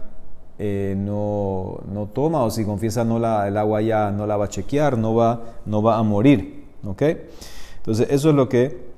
eh, 0.59 0.93
no, 0.97 1.79
no, 1.91 2.07
toma, 2.07 2.43
o 2.43 2.51
si 2.51 2.65
confiesa 2.65 3.03
no 3.03 3.17
la, 3.17 3.47
el 3.47 3.57
agua 3.57 3.81
ya 3.81 4.11
no 4.11 4.27
la 4.27 4.37
va 4.37 4.45
a 4.45 4.49
chequear, 4.49 4.97
no 4.97 5.15
va, 5.15 5.41
no 5.65 5.81
va 5.81 5.97
a 5.97 6.03
morir. 6.03 6.65
Entonces 6.83 8.07
eso 8.09 8.29
es 8.29 8.35
lo 8.35 8.47
que 8.47 8.90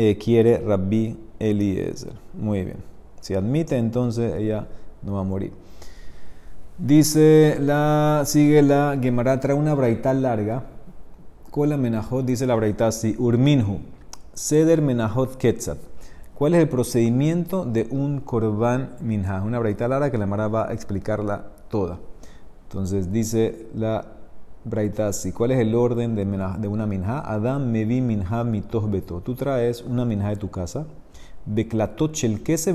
eh, 0.00 0.16
quiere 0.16 0.58
Rabbi 0.58 1.16
Eliezer. 1.40 2.12
Muy 2.32 2.64
bien. 2.64 2.76
Si 3.20 3.34
admite, 3.34 3.76
entonces 3.76 4.32
ella 4.36 4.68
no 5.02 5.14
va 5.14 5.20
a 5.20 5.24
morir. 5.24 5.50
Dice 6.78 7.58
la, 7.60 8.22
sigue 8.24 8.62
la 8.62 8.96
Gemara, 9.02 9.40
trae 9.40 9.56
una 9.56 9.74
braita 9.74 10.14
larga. 10.14 10.62
Kola 11.50 11.76
menajot, 11.76 12.24
dice 12.24 12.46
la 12.46 12.54
braita 12.54 12.86
así, 12.86 13.16
urminhu, 13.18 13.80
seder 14.34 14.82
menajot 14.82 15.36
ketzat. 15.36 15.78
¿Cuál 16.34 16.54
es 16.54 16.60
el 16.60 16.68
procedimiento 16.68 17.64
de 17.64 17.88
un 17.90 18.20
korban 18.20 18.94
minha? 19.00 19.42
Una 19.42 19.58
braita 19.58 19.88
lara 19.88 20.12
que 20.12 20.18
la 20.18 20.26
Mara 20.26 20.46
va 20.46 20.68
a 20.68 20.72
explicarla 20.72 21.46
toda. 21.68 21.98
Entonces 22.68 23.10
dice 23.10 23.66
la 23.74 24.17
braita 24.68 25.08
así. 25.08 25.32
¿Cuál 25.32 25.52
es 25.52 25.60
el 25.60 25.74
orden 25.74 26.14
de, 26.14 26.68
una 26.68 26.86
minha? 26.86 27.20
Adam 27.20 27.70
mevi 27.70 28.00
minha 28.00 28.44
mitos 28.44 28.90
beto. 28.90 29.20
Tú 29.20 29.34
traes 29.34 29.82
una 29.82 30.04
minha 30.04 30.28
de 30.28 30.36
tu 30.36 30.50
casa. 30.50 30.86
Beklatot 31.46 32.14
shel 32.14 32.42
kese 32.42 32.74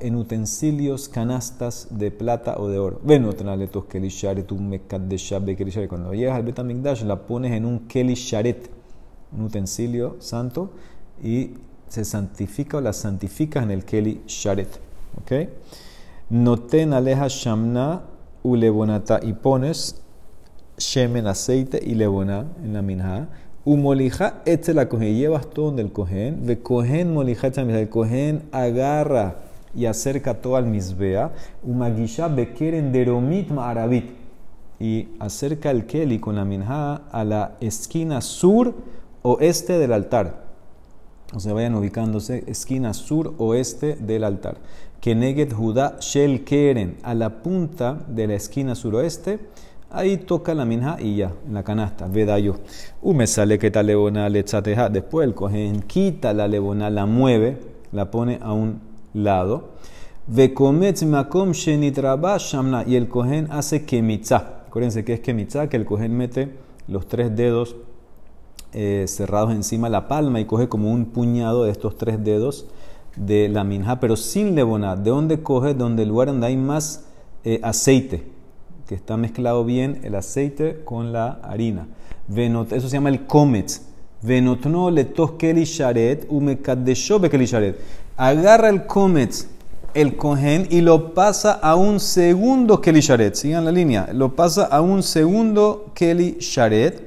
en 0.00 0.16
utensilios, 0.16 1.08
canastas 1.08 1.88
de 1.90 2.10
plata 2.10 2.56
o 2.58 2.68
de 2.68 2.78
oro. 2.78 3.00
Venotnaletos 3.02 3.86
kelisharet, 3.86 4.52
un 4.52 4.68
mekadesha 4.68 5.38
bekelisharet. 5.38 5.88
Cuando 5.88 6.12
llegas 6.12 6.36
al 6.36 6.42
betamigdash 6.42 7.02
la 7.04 7.16
pones 7.16 7.52
en 7.52 7.64
un 7.64 7.80
kelisharet, 7.88 8.70
un 9.32 9.44
utensilio 9.44 10.16
santo, 10.18 10.70
y 11.22 11.54
se 11.90 12.04
santifica 12.04 12.78
o 12.78 12.80
la 12.80 12.92
santifica 12.92 13.62
en 13.62 13.70
el 13.70 13.84
Keli 13.84 14.22
Sharet. 14.26 14.80
¿Ok? 15.20 15.32
Noten 16.30 16.92
aleja 16.92 17.26
shamna 17.28 18.02
u 18.42 18.54
lebonata 18.54 19.20
y 19.22 19.32
pones 19.32 20.00
shemen, 20.80 21.28
aceite 21.28 21.80
y 21.80 21.94
lebona 21.94 22.46
en 22.64 22.72
la 22.72 22.82
minja. 22.82 23.28
U 23.64 23.76
molija 23.76 24.42
este 24.46 24.74
la 24.74 24.88
cogen, 24.88 25.14
llevas 25.14 25.48
todo 25.50 25.70
del 25.70 25.92
cogen. 25.92 26.46
Ve 26.46 26.60
cogen 26.60 27.14
molija 27.14 27.46
el 27.46 27.88
cogen 27.88 28.42
agarra 28.50 29.36
y 29.74 29.86
acerca 29.86 30.34
todo 30.34 30.56
al 30.56 30.66
misbea. 30.66 31.30
U 31.62 31.74
magisha 31.74 32.26
bekeren 32.26 32.90
deromit 32.90 33.50
ma'arabit. 33.50 34.10
Y 34.80 35.08
acerca 35.20 35.70
el 35.70 35.86
keli 35.86 36.18
con 36.18 36.36
la 36.36 36.44
minja 36.44 37.02
a 37.12 37.24
la 37.24 37.56
esquina 37.60 38.20
sur 38.20 38.74
oeste 39.22 39.78
del 39.78 39.92
altar 39.92 40.50
o 41.32 41.38
sea, 41.38 41.52
vayan 41.52 41.74
ubicándose, 41.74 42.44
esquina 42.46 42.92
sur-oeste 42.92 43.96
del 43.96 44.24
altar. 44.24 44.56
Keneget 45.00 45.52
Judá 45.52 45.96
Shel 46.00 46.44
Keren, 46.44 46.96
a 47.02 47.14
la 47.14 47.42
punta 47.42 48.04
de 48.08 48.26
la 48.26 48.34
esquina 48.34 48.74
suroeste, 48.74 49.38
ahí 49.90 50.16
toca 50.16 50.54
la 50.54 50.64
minja 50.64 50.96
y 51.00 51.16
ya, 51.16 51.32
en 51.46 51.54
la 51.54 51.62
canasta, 51.62 52.06
vedayo. 52.06 52.56
me 53.02 53.26
sale 53.26 53.58
que 53.58 53.70
tal 53.70 53.86
leona 53.86 54.28
tzateja. 54.30 54.88
Después 54.88 55.26
el 55.26 55.34
cogen 55.34 55.82
quita 55.82 56.32
la 56.32 56.48
lebona, 56.48 56.90
la 56.90 57.06
mueve, 57.06 57.58
la 57.92 58.10
pone 58.10 58.38
a 58.42 58.52
un 58.52 58.80
lado. 59.14 59.70
Vekometz 60.26 61.02
makom 61.02 61.52
shenitraba 61.52 62.38
shamna. 62.38 62.84
Y 62.86 62.96
el 62.96 63.08
cogen 63.08 63.48
hace 63.50 63.84
kemitza. 63.84 64.62
Acuérdense 64.68 65.04
que 65.04 65.14
es 65.14 65.20
kemitza, 65.20 65.68
que 65.68 65.76
el 65.76 65.84
cogen 65.84 66.16
mete 66.16 66.50
los 66.86 67.06
tres 67.08 67.34
dedos 67.34 67.76
eh, 68.72 69.06
cerrados 69.08 69.50
encima 69.50 69.88
la 69.88 70.06
palma 70.06 70.38
y 70.38 70.44
coge 70.44 70.68
como 70.68 70.92
un 70.92 71.06
puñado 71.06 71.64
de 71.64 71.72
estos 71.72 71.96
tres 71.96 72.22
dedos 72.22 72.66
de 73.16 73.48
la 73.48 73.64
minja, 73.64 73.98
pero 73.98 74.16
sin 74.16 74.54
lebonar. 74.54 75.02
¿De 75.02 75.10
dónde 75.10 75.42
coge? 75.42 75.74
Donde 75.74 76.04
el 76.04 76.10
lugar 76.10 76.28
donde 76.28 76.46
hay 76.46 76.56
más 76.56 77.06
eh, 77.42 77.58
aceite, 77.64 78.24
que 78.90 78.96
está 78.96 79.16
mezclado 79.16 79.64
bien 79.64 80.00
el 80.02 80.16
aceite 80.16 80.80
con 80.84 81.12
la 81.12 81.38
harina. 81.44 81.86
Eso 82.72 82.88
se 82.88 82.96
llama 82.96 83.10
el 83.10 83.24
comet. 83.24 83.80
Venotno 84.20 84.90
le 84.90 85.06
keli 85.38 85.62
sharet, 85.62 86.26
keli 86.26 87.46
sharet. 87.46 87.78
Agarra 88.16 88.68
el 88.68 88.86
comet, 88.86 89.46
el 89.94 90.16
cohen, 90.16 90.66
y 90.70 90.80
lo 90.80 91.14
pasa 91.14 91.52
a 91.52 91.76
un 91.76 92.00
segundo 92.00 92.80
keli 92.80 93.00
sharet. 93.00 93.36
Sigan 93.36 93.64
la 93.64 93.70
línea. 93.70 94.08
Lo 94.12 94.34
pasa 94.34 94.64
a 94.64 94.80
un 94.80 95.04
segundo 95.04 95.92
keli 95.94 96.38
sharet 96.40 97.00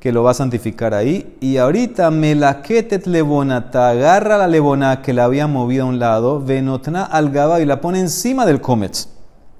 que 0.00 0.12
lo 0.12 0.22
va 0.22 0.30
a 0.30 0.34
santificar 0.34 0.94
ahí. 0.94 1.36
Y 1.40 1.58
ahorita 1.58 2.10
melaketet 2.10 3.06
lebonata, 3.06 3.90
agarra 3.90 4.38
la 4.38 4.46
lebona 4.46 5.02
que 5.02 5.12
la 5.12 5.24
había 5.24 5.46
movido 5.46 5.84
a 5.84 5.88
un 5.88 5.98
lado, 5.98 6.40
venotna 6.42 7.04
al 7.04 7.30
y 7.60 7.66
la 7.66 7.82
pone 7.82 8.00
encima 8.00 8.46
del 8.46 8.62
comet. 8.62 9.17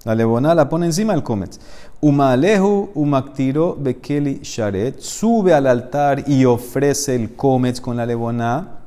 La 0.08 0.14
lebona 0.14 0.54
la 0.54 0.70
pone 0.70 0.86
encima 0.86 1.12
del 1.12 1.22
comet. 1.22 1.58
Umalehu 2.00 2.92
umaktiro 2.94 3.76
bekeli 3.78 4.40
sharet, 4.42 5.00
sube 5.00 5.52
al 5.52 5.66
altar 5.66 6.24
y 6.26 6.46
ofrece 6.46 7.14
el 7.14 7.36
comet 7.36 7.78
con 7.78 7.98
la 7.98 8.06
lebona. 8.06 8.78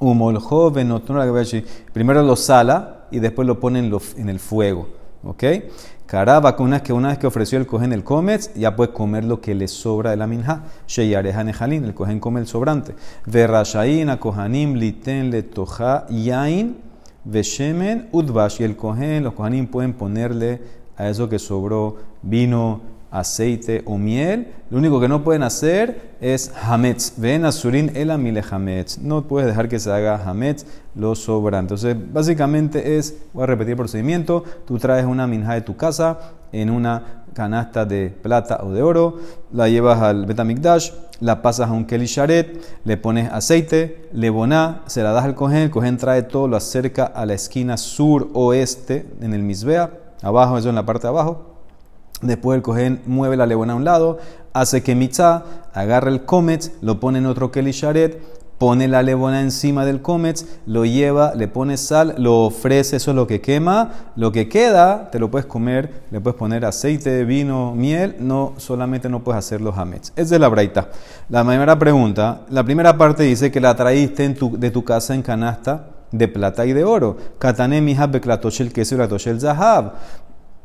Umoljo 0.00 0.72
Primero 1.92 2.22
lo 2.24 2.34
sala 2.34 3.06
y 3.12 3.20
después 3.20 3.46
lo 3.46 3.60
pone 3.60 3.78
en, 3.78 4.28
el 4.28 4.40
fuego. 4.40 4.88
¿Ok? 5.22 5.44
Caraba, 6.06 6.56
una 6.58 6.78
vez 6.78 6.82
que 6.82 6.92
una 6.92 7.10
vez 7.10 7.18
que 7.18 7.28
ofreció 7.28 7.56
el 7.56 7.68
cohen 7.68 7.92
el 7.92 8.02
cometz, 8.02 8.52
ya 8.54 8.74
puede 8.74 8.92
comer 8.92 9.22
lo 9.22 9.40
que 9.40 9.54
le 9.54 9.68
sobra 9.68 10.10
de 10.10 10.16
la 10.16 10.26
minja. 10.26 10.64
Sheyareja 10.88 11.44
nejalin, 11.44 11.84
el 11.84 11.94
cohen 11.94 12.18
come 12.18 12.40
el 12.40 12.48
sobrante. 12.48 12.96
Verrashain, 13.24 14.16
kohanim, 14.16 14.74
liten, 14.74 15.30
letoja, 15.30 16.08
yain, 16.08 16.89
veshemen, 17.24 18.08
udvash. 18.12 18.60
Y 18.60 18.64
el 18.64 18.76
cohen, 18.76 19.24
los 19.24 19.34
kohanim 19.34 19.66
pueden 19.66 19.92
ponerle 19.92 20.60
a 20.96 21.08
eso 21.08 21.28
que 21.28 21.38
sobró 21.38 21.96
vino, 22.22 22.80
aceite 23.10 23.82
o 23.86 23.98
miel. 23.98 24.48
Lo 24.70 24.78
único 24.78 25.00
que 25.00 25.08
no 25.08 25.24
pueden 25.24 25.42
hacer 25.42 26.12
es 26.20 26.52
hametz. 26.62 27.14
Ven 27.16 27.44
azurin 27.44 27.90
el 27.94 28.10
amile 28.10 28.42
hametz. 28.48 28.98
No 28.98 29.22
puedes 29.26 29.48
dejar 29.48 29.68
que 29.68 29.78
se 29.78 29.90
haga 29.90 30.22
hametz, 30.24 30.64
lo 30.94 31.14
sobra. 31.14 31.58
Entonces, 31.58 31.96
básicamente 32.12 32.98
es, 32.98 33.16
voy 33.32 33.44
a 33.44 33.46
repetir 33.46 33.72
el 33.72 33.76
procedimiento. 33.76 34.44
Tú 34.66 34.78
traes 34.78 35.06
una 35.06 35.26
minja 35.26 35.54
de 35.54 35.62
tu 35.62 35.76
casa 35.76 36.18
en 36.52 36.70
una 36.70 37.19
canasta 37.34 37.84
de 37.84 38.10
plata 38.10 38.60
o 38.62 38.72
de 38.72 38.82
oro, 38.82 39.18
la 39.52 39.68
llevas 39.68 40.00
al 40.00 40.26
Betamikdash, 40.26 40.92
la 41.20 41.42
pasas 41.42 41.68
a 41.68 41.72
un 41.72 41.84
kelisharet, 41.84 42.60
le 42.84 42.96
pones 42.96 43.30
aceite, 43.30 44.08
le 44.12 44.30
boná, 44.30 44.82
se 44.86 45.02
la 45.02 45.12
das 45.12 45.24
al 45.24 45.34
cohen, 45.34 45.62
el 45.62 45.70
cohen 45.70 45.96
trae 45.96 46.22
todo, 46.22 46.48
lo 46.48 46.56
acerca 46.56 47.04
a 47.04 47.26
la 47.26 47.34
esquina 47.34 47.76
sur-oeste 47.76 49.06
en 49.20 49.34
el 49.34 49.42
misbea, 49.42 49.90
abajo, 50.22 50.58
eso 50.58 50.68
en 50.68 50.74
la 50.74 50.86
parte 50.86 51.02
de 51.02 51.08
abajo, 51.08 51.50
Después 52.22 52.56
el 52.56 52.62
cohen 52.62 53.00
mueve 53.06 53.36
la 53.36 53.46
lebona 53.46 53.72
a 53.72 53.76
un 53.76 53.84
lado, 53.84 54.18
hace 54.52 54.82
que 54.82 54.94
mitzá, 54.94 55.44
agarra 55.72 56.10
el 56.10 56.26
comet, 56.26 56.70
lo 56.82 57.00
pone 57.00 57.18
en 57.18 57.26
otro 57.26 57.50
kelisharet, 57.50 58.20
pone 58.60 58.88
la 58.88 59.02
lebona 59.02 59.40
encima 59.40 59.86
del 59.86 60.02
comet, 60.02 60.44
lo 60.66 60.84
lleva, 60.84 61.34
le 61.34 61.48
pone 61.48 61.78
sal, 61.78 62.14
lo 62.18 62.40
ofrece, 62.44 62.96
eso 62.96 63.12
es 63.12 63.14
lo 63.14 63.26
que 63.26 63.40
quema. 63.40 63.90
Lo 64.16 64.32
que 64.32 64.50
queda, 64.50 65.10
te 65.10 65.18
lo 65.18 65.30
puedes 65.30 65.46
comer, 65.46 66.02
le 66.10 66.20
puedes 66.20 66.38
poner 66.38 66.66
aceite, 66.66 67.24
vino, 67.24 67.74
miel, 67.74 68.16
no 68.20 68.52
solamente 68.58 69.08
no 69.08 69.24
puedes 69.24 69.38
hacer 69.38 69.62
los 69.62 69.78
hamets. 69.78 70.12
Es 70.14 70.30
la 70.30 70.46
braita. 70.48 70.90
La 71.30 71.42
primera 71.42 71.78
pregunta, 71.78 72.42
la 72.50 72.62
primera 72.62 72.98
parte 72.98 73.22
dice 73.22 73.50
que 73.50 73.62
la 73.62 73.74
traíste 73.74 74.28
de 74.28 74.70
tu 74.70 74.84
casa 74.84 75.14
en 75.14 75.22
canasta 75.22 75.86
de 76.12 76.28
plata 76.28 76.66
y 76.66 76.74
de 76.74 76.84
oro. 76.84 77.16
Katane 77.38 77.80
mija 77.80 78.08
beklatoshel 78.08 78.74
queso 78.74 78.94
y 78.94 79.40
zahab. 79.40 79.94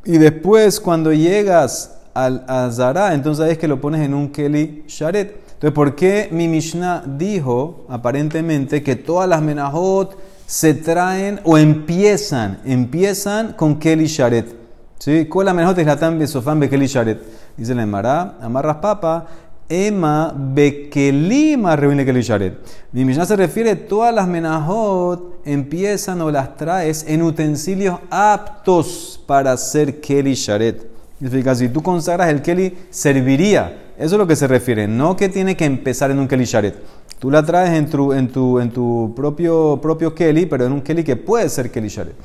Y 0.03 0.17
después, 0.17 0.81
cuando 0.81 1.13
llegas 1.13 1.95
al 2.13 2.43
Zara, 2.73 3.13
entonces 3.13 3.51
es 3.51 3.57
que 3.57 3.69
lo 3.69 3.79
pones 3.79 4.01
en 4.01 4.13
un 4.13 4.33
Keli 4.33 4.83
Sharet. 4.85 5.44
Entonces, 5.55 5.71
¿por 5.71 5.95
qué 5.95 6.29
mi 6.31 6.47
Mishnah 6.47 7.03
dijo, 7.05 7.85
aparentemente, 7.89 8.83
que 8.83 8.95
todas 8.95 9.27
las 9.27 9.41
menajot 9.41 10.17
se 10.45 10.73
traen 10.73 11.39
o 11.43 11.57
empiezan, 11.57 12.59
empiezan 12.65 13.53
con 13.53 13.79
Keli 13.79 14.05
Sharet? 14.05 14.53
¿Sí? 14.99 15.25
¿Cuál 15.25 15.47
es 15.47 15.49
la 15.49 15.53
menajot 15.53 15.77
es 15.79 15.87
la 15.87 15.97
tan 15.97 16.19
besofán 16.19 16.59
Keli 16.59 16.87
Sharet? 16.87 17.21
Dice 17.57 17.73
la 17.73 17.83
Emara, 17.83 18.37
amarras 18.41 18.77
papa, 18.77 19.27
Ema 19.67 20.31
Bekelima 20.35 21.75
Revine 21.75 22.05
Kelisharet. 22.05 22.59
Mi 22.91 23.03
Mishnah 23.03 23.25
se 23.25 23.35
refiere 23.35 23.75
todas 23.75 24.13
las 24.13 24.27
menajot 24.27 25.41
empiezan 25.45 26.21
o 26.21 26.29
las 26.29 26.55
traes 26.55 27.05
en 27.07 27.21
utensilios 27.23 27.99
aptos 28.09 29.19
para 29.25 29.53
hacer 29.53 29.99
Keli 29.99 30.35
Sharet. 30.35 30.87
Significa, 31.17 31.55
si 31.55 31.69
tú 31.69 31.81
consagras 31.81 32.29
el 32.29 32.41
Keli, 32.41 32.77
serviría. 32.89 33.84
Eso 33.97 34.15
es 34.15 34.19
lo 34.19 34.27
que 34.27 34.35
se 34.35 34.47
refiere. 34.47 34.87
No 34.87 35.15
que 35.15 35.29
tiene 35.29 35.55
que 35.55 35.65
empezar 35.65 36.11
en 36.11 36.19
un 36.19 36.27
Keli 36.27 36.45
Sharet. 36.45 36.75
Tú 37.19 37.31
la 37.31 37.43
traes 37.43 37.71
en 37.71 37.89
tu, 37.89 38.13
en 38.13 38.27
tu, 38.29 38.59
en 38.59 38.71
tu 38.71 39.13
propio, 39.15 39.79
propio 39.81 40.13
Keli, 40.13 40.45
pero 40.45 40.65
en 40.65 40.71
un 40.73 40.81
Keli 40.81 41.03
que 41.03 41.15
puede 41.15 41.47
ser 41.49 41.71
Keli 41.71 41.87
Sharet. 41.87 42.15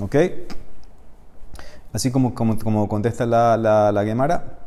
¿Ok? 0.00 0.16
Así 1.92 2.10
como, 2.10 2.34
como, 2.34 2.58
como 2.58 2.88
contesta 2.88 3.26
la, 3.26 3.56
la, 3.56 3.92
la 3.92 4.04
Gemara. 4.04 4.58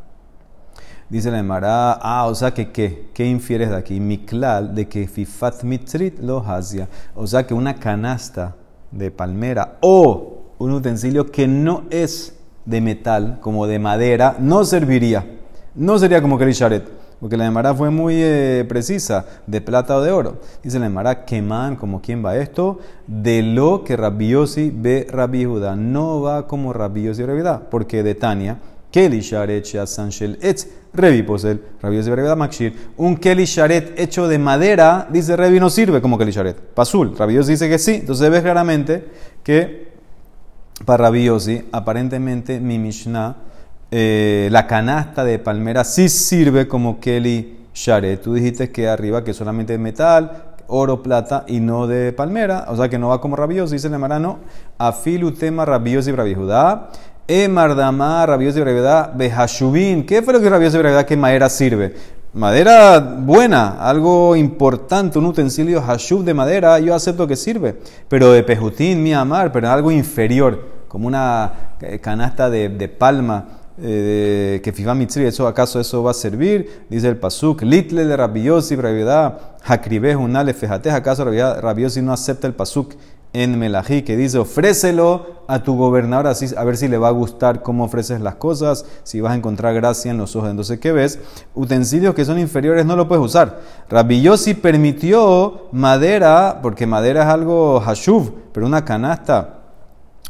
Dice 1.08 1.30
la 1.30 1.38
Emara, 1.38 1.94
ah, 1.94 2.26
o 2.26 2.34
sea 2.34 2.52
que 2.52 2.72
¿qué? 2.72 3.10
¿Qué 3.14 3.28
infieres 3.28 3.70
de 3.70 3.76
aquí? 3.76 4.00
Miklal, 4.00 4.74
de 4.74 4.88
que 4.88 5.08
fifat 5.08 5.64
mitrit 5.64 6.18
lo 6.20 6.40
hazia. 6.40 6.88
O 7.14 7.28
sea 7.28 7.46
que 7.46 7.54
una 7.54 7.76
canasta 7.76 8.56
de 8.90 9.12
palmera 9.12 9.78
o 9.82 10.46
un 10.58 10.72
utensilio 10.72 11.30
que 11.32 11.48
no 11.48 11.84
es 11.92 12.36
de 12.66 12.82
metal, 12.82 13.38
como 13.40 13.68
de 13.68 13.78
madera, 13.78 14.36
no 14.40 14.66
serviría. 14.66 15.26
No 15.76 16.00
sería 16.00 16.22
como 16.22 16.38
Kerisharet. 16.38 16.84
Porque 17.20 17.38
la 17.38 17.46
Emara 17.46 17.74
fue 17.74 17.90
muy 17.90 18.16
eh, 18.18 18.66
precisa, 18.68 19.26
de 19.48 19.62
plata 19.62 19.96
o 19.96 20.02
de 20.02 20.12
oro. 20.12 20.38
Dice 20.62 20.80
la 20.80 20.88
Emara, 20.88 21.26
queman, 21.26 21.76
como 21.76 22.02
quién 22.02 22.24
va 22.24 22.38
esto, 22.38 22.80
de 23.08 23.42
lo 23.42 23.84
que 23.84 23.96
Rabiosi 23.96 24.72
ve 24.76 25.08
Rabbi 25.10 25.46
No 25.46 26.22
va 26.22 26.46
como 26.46 26.74
Rabiosi 26.74 27.24
Rabbi 27.24 27.44
porque 27.72 28.04
de 28.04 28.16
Tania, 28.16 28.60
Keli 28.92 29.22
Sharet 29.22 29.66
Shel 29.66 30.38
Etz 30.42 30.68
Revi 30.96 31.24
posel, 31.24 31.62
Yossi 31.84 32.10
Barabeda 32.10 32.36
Makshir. 32.36 32.74
Un 32.98 33.18
Keli 33.18 33.46
Sharet 33.46 34.00
hecho 34.00 34.28
de 34.28 34.40
madera, 34.40 35.08
dice 35.10 35.36
Revi, 35.36 35.60
no 35.60 35.70
sirve 35.70 36.02
como 36.02 36.18
Keli 36.18 36.32
Sharet. 36.32 36.58
Pasul, 36.58 37.16
Rabbi 37.18 37.34
Yossi 37.34 37.52
dice 37.52 37.70
que 37.70 37.78
sí. 37.78 37.96
Entonces 37.96 38.30
ves 38.30 38.42
claramente 38.42 39.06
que 39.44 39.90
para 40.86 41.06
Rabbi 41.06 41.26
Yossi, 41.26 41.66
aparentemente 41.72 42.60
mi 42.60 42.80
Mishnah, 42.80 43.36
eh, 43.98 44.50
la 44.52 44.68
canasta 44.68 45.24
de 45.24 45.40
palmera 45.40 45.86
sí 45.86 46.10
sirve 46.10 46.68
como 46.68 47.00
Keli 47.00 47.70
Sharet. 47.74 48.22
Tú 48.22 48.34
dijiste 48.34 48.70
que 48.70 48.90
arriba 48.90 49.24
que 49.24 49.34
solamente 49.34 49.74
es 49.74 49.80
metal, 49.80 50.56
oro, 50.68 51.02
plata 51.02 51.46
y 51.48 51.62
no 51.62 51.88
de 51.88 52.12
palmera, 52.12 52.66
o 52.68 52.76
sea 52.76 52.90
que 52.90 53.00
no 53.00 53.08
va 53.08 53.22
como 53.22 53.38
rabioso, 53.38 53.72
dice 53.72 53.88
el 53.88 53.98
marano, 53.98 54.40
afilu 54.78 55.32
tema 55.32 55.64
rabioso 55.64 56.10
y 56.10 56.14
rabijudá, 56.14 56.90
emardamá 57.26 58.26
rabioso 58.26 58.60
y 58.60 58.66
rabijudá, 58.66 59.14
behashubin, 59.16 60.06
¿qué 60.06 60.22
fue 60.22 60.34
lo 60.34 60.42
que 60.42 60.50
rabioso 60.50 60.78
y 60.78 60.82
rabijudá 60.82 61.06
que 61.06 61.16
madera 61.16 61.48
sirve? 61.48 61.96
Madera 62.34 63.00
buena, 63.00 63.78
algo 63.80 64.36
importante, 64.36 65.20
un 65.20 65.28
utensilio 65.28 65.82
hashub 65.82 66.26
de 66.26 66.34
madera, 66.34 66.80
yo 66.80 66.94
acepto 66.94 67.28
que 67.28 67.38
sirve, 67.38 67.78
pero 68.10 68.34
de 68.34 68.44
pejutín, 68.44 69.02
mi 69.02 69.14
amar, 69.14 69.54
pero 69.54 69.70
algo 69.70 69.90
inferior, 69.90 70.76
como 70.90 71.08
una 71.08 71.78
eh, 71.80 72.00
canasta 72.00 72.50
de 72.50 72.90
palma, 72.90 73.64
eh, 73.82 74.62
que 74.64 74.72
fifa 74.72 74.96
mitzri, 74.96 75.26
¿eso 75.26 75.48
acaso 75.48 75.80
eso 75.80 76.02
va 76.02 76.12
a 76.12 76.14
servir? 76.14 76.86
Dice 76.90 77.08
el 77.08 77.18
pasuk, 77.18 77.62
litle 77.62 78.06
de 78.06 78.16
rabiosi, 78.16 78.76
bravidad, 78.76 79.40
hakribeh 79.64 80.16
unale 80.16 80.56
¿acaso 80.92 81.26
rabiosi 81.26 82.02
no 82.02 82.14
acepta 82.14 82.48
el 82.48 82.54
pasuk 82.54 82.94
en 83.36 83.60
Melají 83.60 84.04
que 84.04 84.16
dice, 84.16 84.38
ofrécelo 84.38 85.44
a 85.48 85.62
tu 85.62 85.76
gobernador 85.76 86.28
así, 86.28 86.48
a 86.56 86.64
ver 86.64 86.78
si 86.78 86.88
le 86.88 86.98
va 86.98 87.10
a 87.10 87.12
gustar 87.12 87.62
cómo 87.62 87.84
ofreces 87.84 88.22
las 88.22 88.36
cosas, 88.36 88.86
si 89.04 89.20
vas 89.20 89.34
a 89.34 89.36
encontrar 89.36 89.74
gracia 89.74 90.10
en 90.10 90.18
los 90.18 90.38
ojos. 90.38 90.50
Entonces, 90.50 90.80
¿qué 90.80 90.94
ves? 90.94 91.20
Utensilios 91.54 92.16
que 92.16 92.24
son 92.24 92.40
inferiores 92.40 92.86
no 92.86 92.96
lo 92.96 93.10
puedes 93.10 93.26
usar. 93.26 93.60
Rabiosi 93.90 94.54
permitió 94.54 95.68
madera, 95.74 96.60
porque 96.62 96.88
madera 96.88 97.24
es 97.24 97.28
algo 97.28 97.82
hashuv, 97.82 98.32
pero 98.54 98.66
una 98.66 98.86
canasta 98.86 99.60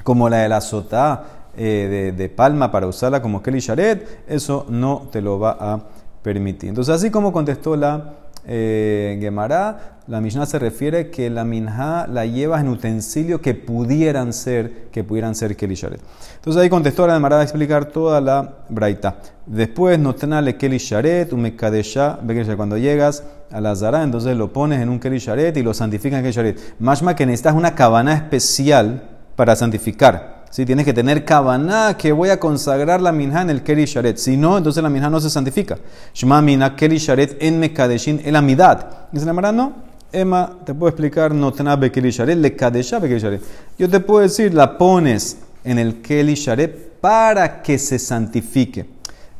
como 0.04 0.28
la 0.28 0.38
de 0.38 0.50
la 0.50 0.62
sotá, 0.62 1.45
eh, 1.58 2.14
de, 2.16 2.30
palma 2.30 2.72
para 2.72 2.88
usarla 2.88 3.22
como 3.22 3.42
Kelly 3.42 3.60
Sharet, 3.60 4.24
eso 4.28 4.66
no 4.70 5.08
te 5.12 5.22
lo 5.22 5.40
va 5.40 5.58
a 5.60 5.80
permitir. 6.22 6.70
Entonces, 6.70 6.94
así 6.94 7.10
como 7.10 7.32
contestó 7.32 7.76
la 7.76 8.14
eh, 8.48 9.18
Gemara, 9.20 9.96
la 10.08 10.22
Mishnah 10.22 10.46
se 10.46 10.60
refiere 10.60 11.10
que 11.10 11.32
la 11.32 11.46
minja 11.46 12.06
la 12.06 12.28
llevas 12.28 12.62
en 12.62 12.70
utensilios 12.70 13.42
que 13.42 13.56
pudieran 13.56 14.34
ser, 14.34 14.90
que 14.92 15.04
pudieran 15.04 15.34
ser 15.34 15.56
Kelly 15.56 15.74
Sharet. 15.74 16.00
Entonces 16.36 16.62
ahí 16.62 16.70
contestó 16.70 17.08
la 17.08 17.16
Gemara 17.16 17.40
a 17.40 17.44
explicar 17.44 17.86
toda 17.86 18.22
la 18.22 18.54
braita. 18.70 19.16
Después, 19.48 19.98
no 19.98 20.14
tenale 20.14 20.58
Kelly 20.58 20.78
Sharet, 20.78 21.34
un 21.34 21.42
mekadesha, 21.42 22.20
cuando 22.56 22.78
llegas 22.78 23.24
a 23.52 23.62
la 23.62 23.76
Zara, 23.76 24.04
entonces 24.04 24.38
lo 24.38 24.54
pones 24.54 24.80
en 24.80 24.90
un 24.90 25.00
Kelly 25.00 25.18
Sharet 25.18 25.58
y 25.58 25.64
lo 25.64 25.74
santificas 25.74 26.20
en 26.20 26.24
Kelly 26.24 26.36
Sharet. 26.36 26.76
Más 26.80 27.02
que 27.16 27.26
necesitas 27.26 27.56
una 27.56 27.74
cabana 27.74 28.14
especial 28.14 29.10
para 29.36 29.56
santificar. 29.56 30.35
Si 30.50 30.66
tienes 30.66 30.86
que 30.86 30.94
tener 30.94 31.25
kavaná 31.25 31.98
que 31.98 32.12
voy 32.12 32.30
a 32.30 32.40
consagrar 32.40 33.02
la 33.02 33.12
minja 33.12 33.42
en 33.42 33.50
el 33.50 33.62
keli 33.62 33.86
sharet. 33.86 34.18
Si 34.18 34.38
no, 34.38 34.58
entonces 34.58 34.82
la 34.82 34.90
minja 34.90 35.10
no 35.10 35.20
se 35.20 35.30
santifica. 35.30 35.78
Shema 36.14 36.42
mina 36.42 36.75
keli 36.75 36.98
sharet 36.98 37.38
en 37.42 37.60
mekadeshin 37.60 38.22
el 38.24 38.36
amidad. 38.36 39.10
Dice 39.12 39.25
la 39.25 39.34
Mara, 39.34 39.52
no. 39.52 39.74
Emma, 40.12 40.60
te 40.66 40.74
puedo 40.74 40.90
explicar, 40.90 41.34
no 41.34 41.52
be 41.78 41.92
keli 41.92 42.10
sharet, 42.10 42.38
le 42.38 42.56
kadesha 42.56 43.00
be 43.00 43.10
keli 43.10 43.20
sharet. 43.20 43.42
Yo 43.78 43.90
te 43.90 44.00
puedo 44.00 44.22
decir, 44.22 44.54
la 44.54 44.78
pones 44.78 45.38
en 45.66 45.78
el 45.78 46.02
keli 46.02 46.36
sharet 46.36 47.00
para 47.02 47.62
que 47.62 47.78
se 47.78 48.00
santifique. 48.00 48.86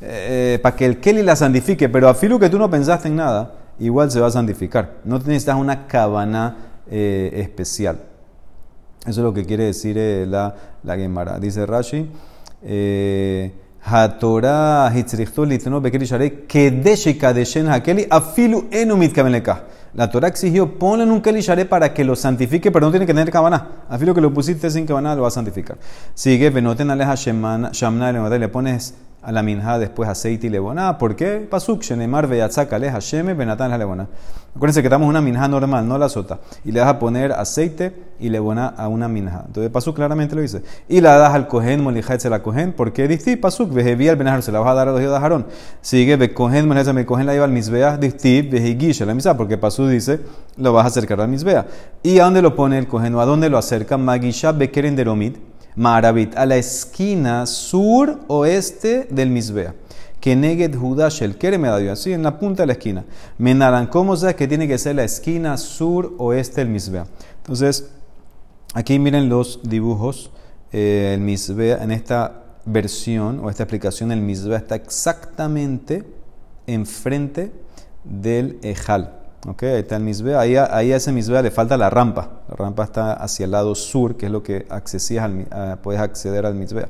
Eh, 0.02 0.60
para 0.62 0.76
que 0.76 0.86
el 0.86 1.00
keli 1.00 1.24
la 1.24 1.36
santifique, 1.36 1.88
pero 1.88 2.10
a 2.10 2.14
filo 2.14 2.38
que 2.38 2.50
tú 2.50 2.60
no 2.60 2.70
pensaste 2.70 3.08
en 3.08 3.16
nada, 3.16 3.54
igual 3.80 4.12
se 4.12 4.20
va 4.20 4.28
a 4.28 4.32
santificar. 4.32 4.98
No 5.06 5.18
necesitas 5.20 5.56
una 5.56 5.88
cabana 5.88 6.58
eh, 6.92 7.32
especial. 7.36 8.00
Eso 9.06 9.22
es 9.22 9.24
lo 9.24 9.34
que 9.34 9.46
quiere 9.46 9.66
decir 9.66 9.98
la, 10.28 10.56
la 10.84 10.98
Gemara. 10.98 11.38
Dice 11.40 11.66
Rashi, 11.66 12.10
eh, 12.64 13.52
Hatorah 13.84 14.88
afilu. 18.10 18.68
La 19.94 20.12
Torah 20.12 20.28
exigió, 20.28 20.78
ponle 20.78 21.06
un 21.06 21.22
keli 21.22 21.42
para 21.70 21.94
que 21.94 22.04
lo 22.04 22.16
santifique, 22.16 22.70
pero 22.72 22.88
no 22.88 22.92
tiene 22.92 23.06
que 23.06 23.14
tener 23.14 23.32
cabana. 23.32 23.86
Afilo 23.88 24.14
que 24.14 24.20
lo 24.20 24.34
pusiste 24.34 24.70
sin 24.70 24.86
cabana 24.86 25.16
lo 25.16 25.22
va 25.22 25.30
a 25.30 25.32
santificar. 25.32 25.78
Sigue, 26.14 26.50
venoten 26.50 26.90
aleja 26.90 27.16
shamna, 27.16 28.12
le 28.12 28.50
pones 28.50 28.96
a 29.26 29.32
la 29.32 29.42
minja 29.42 29.80
después 29.80 30.08
aceite 30.08 30.48
y 30.48 30.50
leboná. 30.52 30.98
¿Por 31.00 31.16
qué? 31.16 31.48
Pasuk, 31.50 31.82
shenemar 31.82 32.28
veyatzak 32.28 32.72
aleja 32.74 33.00
sheme 33.00 33.34
benatan 33.34 33.72
la 33.72 33.78
leboná. 33.78 34.08
Acuérdense 34.56 34.82
que 34.82 34.88
estamos 34.88 35.10
una 35.10 35.20
minja 35.20 35.48
normal, 35.48 35.88
no 35.88 35.98
la 35.98 36.08
sota. 36.08 36.40
Y 36.64 36.72
le 36.72 36.80
das 36.80 36.88
a 36.88 37.00
poner 37.00 37.32
aceite 37.34 37.94
y 38.20 38.30
leboná 38.30 38.68
a 38.68 38.88
una 38.88 39.08
minja. 39.08 39.44
Entonces 39.48 39.72
Pasuk 39.72 39.96
claramente 39.96 40.36
lo 40.36 40.42
dice. 40.42 40.62
Y 40.88 41.02
la 41.02 41.18
das 41.18 41.34
al 41.34 41.48
cohen, 41.48 41.84
molijat 41.84 42.20
se 42.20 42.30
la 42.30 42.44
cohen. 42.44 42.72
¿Por 42.72 42.94
qué? 42.94 43.08
Dice 43.08 43.36
Pasuk, 43.36 43.74
vejevía 43.74 44.12
el 44.12 44.18
benajar, 44.18 44.44
se 44.44 44.52
la 44.52 44.60
vas 44.60 44.70
a 44.70 44.76
dar 44.76 44.88
a 44.88 44.92
los 44.92 45.02
hijos 45.02 45.12
de 45.12 45.18
Aarón. 45.18 45.48
Sigue, 45.82 46.16
ve 46.16 46.34
cohen, 46.34 46.68
molijat 46.68 46.94
me 46.94 47.06
cohen 47.06 47.26
la 47.26 47.34
lleva 47.34 47.46
al 47.46 47.52
misbea, 47.52 47.98
dice 47.98 48.44
vejigish 48.44 49.02
la 49.02 49.14
misa. 49.16 49.36
Porque 49.36 49.58
Pasuk 49.58 49.88
dice, 49.88 50.22
lo 50.58 50.72
vas 50.72 50.86
a 50.86 50.88
acercar 50.88 51.20
al 51.20 51.28
misbea. 51.28 51.66
¿Y 52.04 52.20
a 52.20 52.26
dónde 52.26 52.42
lo 52.42 52.56
pone 52.56 52.78
el 52.78 52.88
cohen 52.88 53.16
o 53.16 53.22
a 53.22 53.26
dónde 53.26 53.50
lo 53.50 53.58
acerca? 53.58 53.98
Magisha 53.98 54.52
bekeren 54.52 54.96
deromit 54.96 55.36
Maravit, 55.76 56.36
a 56.38 56.46
la 56.46 56.58
esquina 56.58 57.46
sur-oeste 57.46 59.08
del 59.10 59.30
Misbea. 59.30 59.76
Que 60.20 60.36
Neged 60.36 60.76
Judash 60.76 61.22
el 61.22 61.38
Keremadadio, 61.38 61.92
así 61.92 62.14
en 62.14 62.24
la 62.24 62.40
punta 62.40 62.64
de 62.64 62.68
la 62.68 62.74
esquina. 62.74 63.06
Menaran, 63.38 63.88
¿cómo 63.88 64.16
sabes 64.16 64.36
que 64.36 64.48
tiene 64.48 64.68
que 64.68 64.78
ser 64.78 64.96
la 64.96 65.04
esquina 65.04 65.58
sur-oeste 65.58 66.62
del 66.62 66.70
Misbea? 66.70 67.06
Entonces, 67.38 67.90
aquí 68.74 68.98
miren 68.98 69.30
los 69.30 69.60
dibujos. 69.64 70.32
Eh, 70.72 71.12
el 71.14 71.22
Misbea, 71.22 71.84
en 71.84 71.92
esta 71.92 72.44
versión 72.66 73.40
o 73.44 73.50
esta 73.50 73.64
explicación, 73.64 74.12
el 74.12 74.22
Misbea 74.22 74.58
está 74.58 74.76
exactamente 74.76 76.04
enfrente 76.66 77.52
del 78.04 78.58
Ejal. 78.64 79.25
Ok, 79.48 79.64
ahí 79.64 79.80
está 79.80 79.98
el 79.98 80.04
misbea. 80.04 80.40
Ahí, 80.40 80.56
ahí 80.56 80.92
a 80.92 80.96
ese 80.96 81.12
misbea 81.12 81.42
le 81.42 81.52
falta 81.52 81.78
la 81.78 81.90
rampa. 81.90 82.42
La 82.50 82.56
rampa 82.56 82.84
está 82.84 83.14
hacia 83.14 83.46
el 83.46 83.52
lado 83.52 83.76
sur, 83.76 84.16
que 84.16 84.26
es 84.26 84.32
lo 84.32 84.42
que 84.42 84.66
al, 84.70 85.80
puedes 85.84 86.02
acceder 86.02 86.46
al 86.46 86.56
misbea. 86.56 86.88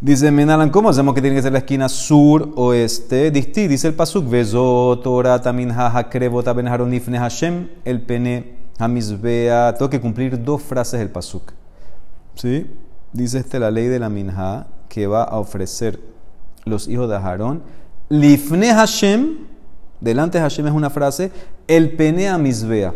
Dice 0.00 0.32
Menalan, 0.32 0.70
¿cómo 0.70 0.88
hacemos 0.88 1.14
que 1.14 1.20
tiene 1.20 1.36
que 1.36 1.42
ser 1.42 1.52
la 1.52 1.58
esquina 1.58 1.88
sur-oeste? 1.88 3.30
Dice 3.30 3.86
el 3.86 3.94
pasuk, 3.94 4.28
Vezo, 4.28 4.98
Torah, 5.00 5.40
Tamin, 5.40 5.70
Hakrebota, 5.70 6.52
Ben 6.52 6.66
Haronifne, 6.66 7.18
Hashem, 7.18 7.68
el 7.84 8.02
pene, 8.02 8.56
Hamizbea. 8.80 9.74
Tengo 9.74 9.88
que 9.88 10.00
cumplir 10.00 10.42
dos 10.42 10.60
frases 10.60 10.98
del 10.98 11.10
pasuk. 11.10 11.52
¿Sí? 12.34 12.68
Dice 13.12 13.38
este 13.38 13.60
la 13.60 13.70
ley 13.70 13.86
de 13.86 14.00
la 14.00 14.08
minha 14.08 14.66
que 14.88 15.06
va 15.06 15.22
a 15.22 15.38
ofrecer 15.38 16.00
los 16.64 16.88
hijos 16.88 17.08
de 17.08 17.14
Aarón. 17.14 17.62
Lifne 18.08 18.74
Hashem, 18.74 19.36
Delante 20.02 20.38
de 20.38 20.42
Hashem 20.42 20.66
es 20.66 20.72
una 20.72 20.90
frase, 20.90 21.30
el 21.68 21.92
penea 21.92 22.36
misbea. 22.36 22.92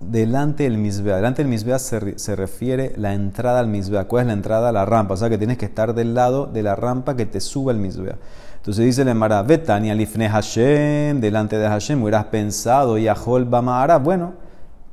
Delante 0.00 0.64
del 0.64 0.76
misbea. 0.76 1.16
Delante 1.16 1.42
del 1.42 1.48
misbea 1.48 1.78
se, 1.78 2.18
se, 2.18 2.34
refiere 2.34 2.92
la 2.96 3.14
entrada 3.14 3.60
al 3.60 3.68
misbea. 3.68 4.06
¿Cuál 4.06 4.22
es 4.22 4.26
la 4.26 4.32
entrada? 4.32 4.70
a 4.70 4.72
La 4.72 4.84
rampa. 4.84 5.14
O 5.14 5.16
sea 5.16 5.30
que 5.30 5.38
tienes 5.38 5.56
que 5.56 5.66
estar 5.66 5.94
del 5.94 6.14
lado 6.14 6.46
de 6.46 6.64
la 6.64 6.74
rampa 6.74 7.14
que 7.14 7.26
te 7.26 7.40
sube 7.40 7.70
al 7.70 7.78
misbea. 7.78 8.16
Entonces 8.56 8.84
dice 8.84 9.02
el 9.02 9.14
Mara, 9.14 9.44
Betania 9.44 9.94
lifne 9.94 10.28
Hashem, 10.28 11.20
delante 11.20 11.58
de 11.58 11.68
Hashem, 11.68 12.02
hubieras 12.02 12.24
pensado, 12.24 12.98
y 12.98 13.06
Ahol 13.06 13.44
Bamara. 13.44 13.98
Bueno, 13.98 14.34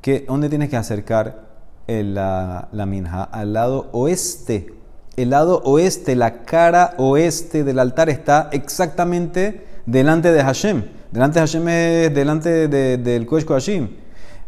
que, 0.02 0.26
¿dónde 0.28 0.50
tienes 0.50 0.70
que 0.70 0.78
acercar 0.78 1.46
la, 1.88 2.68
la 2.72 2.86
minja? 2.86 3.24
Al 3.24 3.54
lado 3.54 3.90
oeste. 3.92 4.76
El 5.18 5.32
lado 5.32 5.64
oeste, 5.66 6.16
la 6.16 6.44
cara 6.44 6.94
oeste 7.00 7.64
del 7.64 7.80
altar 7.80 8.12
está 8.12 8.50
exactamente 8.52 9.71
delante 9.86 10.32
de 10.32 10.44
Hashem. 10.44 10.84
Delante 11.12 11.40
de 11.40 11.46
Hashem 11.46 11.66
delante 12.14 12.68
del 12.68 13.26
Kodesh 13.26 13.46
Kodashim. 13.46 13.90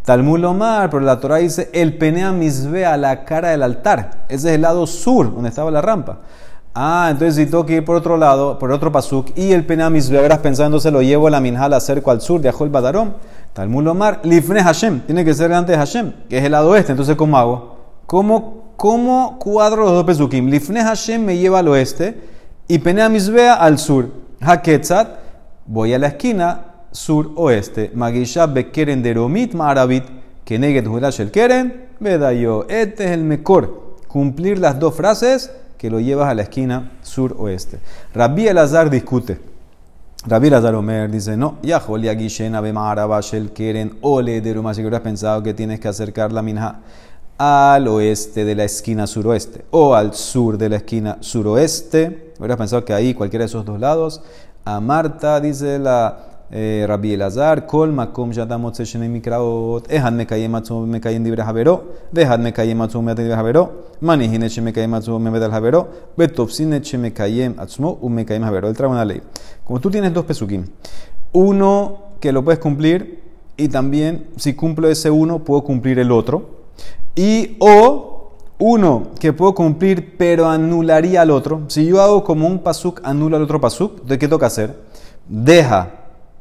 Talmud 0.03 0.43
Omar, 0.43 0.89
pero 0.89 1.01
la 1.01 1.19
Torah 1.19 1.37
dice 1.37 1.69
el 1.71 1.97
penea 1.97 2.33
misbe 2.33 2.85
a 2.85 2.97
la 2.97 3.23
cara 3.23 3.49
del 3.49 3.63
altar. 3.63 4.25
Ese 4.27 4.49
es 4.49 4.55
el 4.55 4.61
lado 4.61 4.85
sur, 4.85 5.33
donde 5.33 5.49
estaba 5.49 5.71
la 5.71 5.81
rampa. 5.81 6.19
Ah, 6.75 7.07
entonces 7.11 7.35
si 7.35 7.45
tengo 7.45 7.65
que 7.65 7.75
ir 7.75 7.85
por 7.85 7.95
otro 7.95 8.17
lado, 8.17 8.57
por 8.57 8.71
otro 8.71 8.91
pasuk, 8.91 9.29
y 9.37 9.51
el 9.51 9.65
penea 9.65 9.89
misbe, 9.89 10.19
verás 10.19 10.39
pensando, 10.39 10.79
se 10.79 10.91
lo 10.91 11.01
llevo 11.01 11.27
a 11.27 11.29
la 11.29 11.39
minjal 11.39 11.71
acerco 11.73 12.11
al 12.11 12.19
sur 12.19 12.41
de 12.41 12.49
Ajol 12.49 12.69
Badarom. 12.69 13.13
Talmud 13.53 13.87
Omar, 13.87 14.19
lifne 14.23 14.61
Hashem, 14.61 15.01
tiene 15.01 15.23
que 15.23 15.33
ser 15.33 15.49
delante 15.49 15.71
de 15.71 15.77
Hashem, 15.77 16.11
que 16.27 16.39
es 16.39 16.43
el 16.43 16.51
lado 16.51 16.71
oeste. 16.71 16.91
Entonces, 16.91 17.15
¿cómo 17.15 17.37
hago? 17.37 17.77
¿Cómo, 18.07 18.73
cómo 18.75 19.37
cuadro 19.39 19.83
los 19.83 19.91
dos 19.91 20.03
pesukim? 20.03 20.47
Lifne 20.47 20.81
Hashem 20.81 21.23
me 21.23 21.37
lleva 21.37 21.59
al 21.59 21.67
oeste 21.69 22.19
y 22.67 22.79
penea 22.79 23.07
misbea 23.07 23.53
al 23.53 23.77
sur. 23.77 24.09
Haketzat, 24.41 25.22
voy 25.65 25.93
a 25.93 25.99
la 25.99 26.07
esquina 26.07 26.65
sur-oeste. 26.91 27.91
Magisha 27.93 28.47
bekeren 28.47 29.03
deromit 29.03 29.53
ma'arabit, 29.53 30.03
que 30.45 30.59
neget 30.59 30.85
el 31.19 31.31
keren, 31.31 31.87
yo. 32.41 32.65
Este 32.69 33.05
es 33.05 33.11
el 33.11 33.23
mejor. 33.23 33.97
Cumplir 34.07 34.59
las 34.59 34.79
dos 34.79 34.95
frases 34.95 35.51
que 35.77 35.89
lo 35.89 35.99
llevas 35.99 36.29
a 36.29 36.35
la 36.35 36.43
esquina 36.43 36.91
sur-oeste. 37.01 37.79
Rabbi 38.13 38.47
Elazar 38.47 38.89
discute. 38.89 39.53
Rabbi 40.25 40.49
Lazar 40.49 40.73
Omer 40.75 41.11
dice, 41.11 41.35
no, 41.35 41.57
Yahol 41.63 42.03
Yagishen 42.03 42.55
el 42.55 43.51
Keren 43.51 43.97
Ole 43.99 44.39
de 44.39 44.53
Ruma, 44.53 44.73
si 44.73 44.81
pensado 44.81 45.43
que 45.43 45.53
tienes 45.53 45.81
que 45.81 45.89
acercar 45.89 46.31
la 46.31 46.41
minja 46.41 46.79
al 47.37 47.89
oeste 47.89 48.45
de 48.45 48.55
la 48.55 48.63
esquina 48.63 49.05
suroeste 49.05 49.65
o 49.71 49.95
al 49.95 50.13
sur 50.13 50.57
de 50.57 50.69
la 50.69 50.77
esquina 50.77 51.17
suroeste. 51.19 52.31
Hubieras 52.39 52.57
pensado 52.57 52.85
que 52.85 52.93
ahí, 52.93 53.13
cualquiera 53.13 53.43
de 53.43 53.47
esos 53.47 53.65
dos 53.65 53.81
lados. 53.81 54.21
A 54.65 54.79
Marta, 54.79 55.41
dice 55.41 55.77
la 55.77 56.45
eh, 56.49 56.85
Rabbi 56.87 57.13
Elazar, 57.13 57.65
Kol 57.65 57.91
Makom 57.91 58.31
Yadamot 58.31 58.75
Seshene 58.75 59.09
Mikraot, 59.09 59.91
Ehad 59.91 60.13
Mekayem 60.13 60.55
Atzum 60.55 60.87
Mekayem 60.87 61.21
Dibre 61.21 61.41
Havero, 61.41 61.83
Vehad 62.13 62.39
Mekayem 62.39 62.79
Atzum 62.81 63.03
Mekayem 63.03 63.27
Dibre 63.27 63.35
Havero, 63.35 63.71
Manihine 64.01 64.47
Shemekayem 64.49 64.93
Atzum 64.93 65.21
Mekayem 65.21 65.51
Havero, 65.51 65.87
Betopsine 66.15 66.81
Shemekayem 66.81 67.55
Atzum 67.57 67.97
Mekayem 68.09 68.43
Havero. 68.43 68.69
Él 68.69 68.77
trae 68.77 68.87
una 68.87 69.03
ley. 69.03 69.21
Como 69.65 69.81
tú 69.81 69.91
tienes 69.91 70.13
dos 70.13 70.23
pesukim, 70.23 70.65
uno 71.33 71.97
que 72.21 72.31
lo 72.31 72.41
puedes 72.43 72.59
cumplir 72.59 73.21
y 73.57 73.67
también 73.67 74.27
si 74.37 74.53
cumplo 74.53 74.87
ese 74.87 75.11
uno 75.11 75.39
puedo 75.39 75.63
cumplir 75.63 75.99
el 75.99 76.11
otro. 76.11 76.63
Y 77.15 77.57
o 77.59 78.12
uno 78.65 79.07
que 79.19 79.33
puedo 79.33 79.53
cumplir 79.53 80.15
pero 80.17 80.47
anularía 80.47 81.21
al 81.21 81.31
otro. 81.31 81.63
Si 81.67 81.85
yo 81.85 82.01
hago 82.01 82.23
como 82.23 82.47
un 82.47 82.59
pasuk, 82.59 83.01
anula 83.03 83.35
al 83.35 83.43
otro 83.43 83.59
pasuk, 83.59 84.05
¿de 84.05 84.17
qué 84.17 84.29
toca 84.29 84.45
hacer? 84.45 84.73
Deja, 85.27 85.89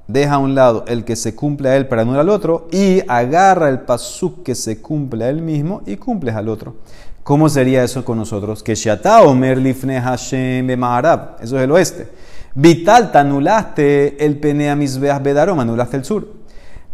deja 0.07 0.35
a 0.35 0.39
un 0.39 0.55
lado 0.55 0.85
el 0.87 1.05
que 1.05 1.17
se 1.17 1.35
cumple 1.35 1.71
a 1.71 1.77
él 1.77 1.89
para 1.89 2.03
anular 2.03 2.21
al 2.21 2.29
otro 2.29 2.69
y 2.71 3.01
agarra 3.09 3.69
el 3.69 3.81
pasuk 3.81 4.45
que 4.45 4.55
se 4.55 4.81
cumple 4.81 5.25
a 5.25 5.31
él 5.31 5.43
mismo 5.43 5.83
y 5.85 5.97
cumples 5.97 6.37
al 6.37 6.49
otro. 6.49 6.77
¿Cómo 7.25 7.49
sería 7.49 7.83
eso 7.83 8.05
con 8.05 8.19
nosotros? 8.19 8.63
Que 8.63 8.75
Lifne 8.75 10.01
Hashem 10.01 10.71
Eso 10.71 11.57
es 11.57 11.63
el 11.65 11.73
oeste. 11.73 12.09
Vital, 12.55 13.11
te 13.11 13.19
anulaste 13.19 14.25
el 14.25 14.39
Penea 14.39 14.77
Misbeas 14.77 15.21
Bedarom, 15.21 15.59
anulaste 15.59 15.97
el 15.97 16.05
sur. 16.05 16.29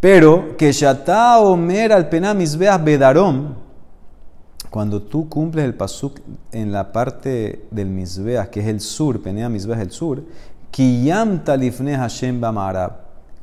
Pero 0.00 0.56
que 0.56 0.72
Shata 0.72 1.38
Omer 1.40 1.92
al 1.92 2.08
Penea 2.08 2.32
Misbeas 2.32 2.82
Bedarom, 2.82 3.67
cuando 4.70 5.02
tú 5.02 5.28
cumples 5.28 5.64
el 5.64 5.74
pasuk 5.74 6.20
en 6.52 6.72
la 6.72 6.92
parte 6.92 7.66
del 7.70 7.88
Misbeas, 7.88 8.48
que 8.48 8.60
es 8.60 8.66
el 8.66 8.80
sur, 8.80 9.22
Penea 9.22 9.48
Misbeas 9.48 9.80
el 9.80 9.90
sur, 9.90 10.22
Kiyam 10.70 11.44
Talifne 11.44 11.96
Hashem 11.96 12.40
Bamarab, 12.40 12.92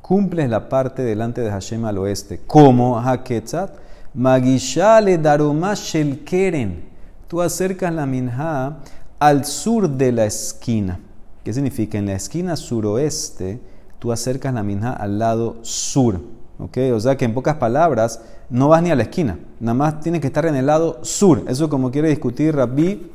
cumples 0.01 0.49
la 0.49 0.69
parte 0.69 1.01
delante 1.01 1.41
de 1.41 1.49
Hashem 1.49 1.83
al 1.85 1.97
oeste. 1.97 2.41
como 2.45 2.99
Haketzat, 2.99 3.71
Magishale 4.13 5.17
Daromash 5.17 5.95
el 5.95 6.23
Keren. 6.23 6.83
Tú 7.27 7.41
acercas 7.41 7.91
la 7.91 8.05
minha 8.05 8.77
al 9.19 9.45
sur 9.45 9.89
de 9.89 10.11
la 10.11 10.25
esquina. 10.25 10.99
¿Qué 11.43 11.53
significa? 11.53 11.97
En 11.97 12.05
la 12.05 12.13
esquina 12.13 12.55
suroeste, 12.55 13.59
tú 13.99 14.11
acercas 14.11 14.53
la 14.53 14.63
minja 14.63 14.93
al 14.93 15.19
lado 15.19 15.57
sur. 15.63 16.21
¿Ok? 16.59 16.77
O 16.93 16.99
sea 16.99 17.17
que 17.17 17.25
en 17.25 17.33
pocas 17.33 17.55
palabras, 17.55 18.21
no 18.49 18.69
vas 18.69 18.81
ni 18.81 18.91
a 18.91 18.95
la 18.95 19.03
esquina. 19.03 19.39
Nada 19.59 19.73
más 19.73 19.99
tienes 19.99 20.21
que 20.21 20.27
estar 20.27 20.45
en 20.45 20.55
el 20.55 20.65
lado 20.65 20.99
sur. 21.03 21.43
Eso 21.47 21.69
como 21.69 21.91
quiere 21.91 22.09
discutir 22.09 22.55
Rabbi 22.55 23.11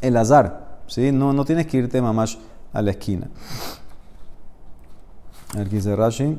el 0.00 0.16
azar. 0.16 0.78
¿sí? 0.86 1.12
No, 1.12 1.32
no 1.32 1.44
tienes 1.44 1.66
que 1.66 1.78
irte 1.78 2.00
mamás 2.00 2.38
a 2.72 2.82
la 2.82 2.90
esquina. 2.90 3.28
Aquí 5.56 5.76
dice 5.76 5.94
Rashi. 5.94 6.36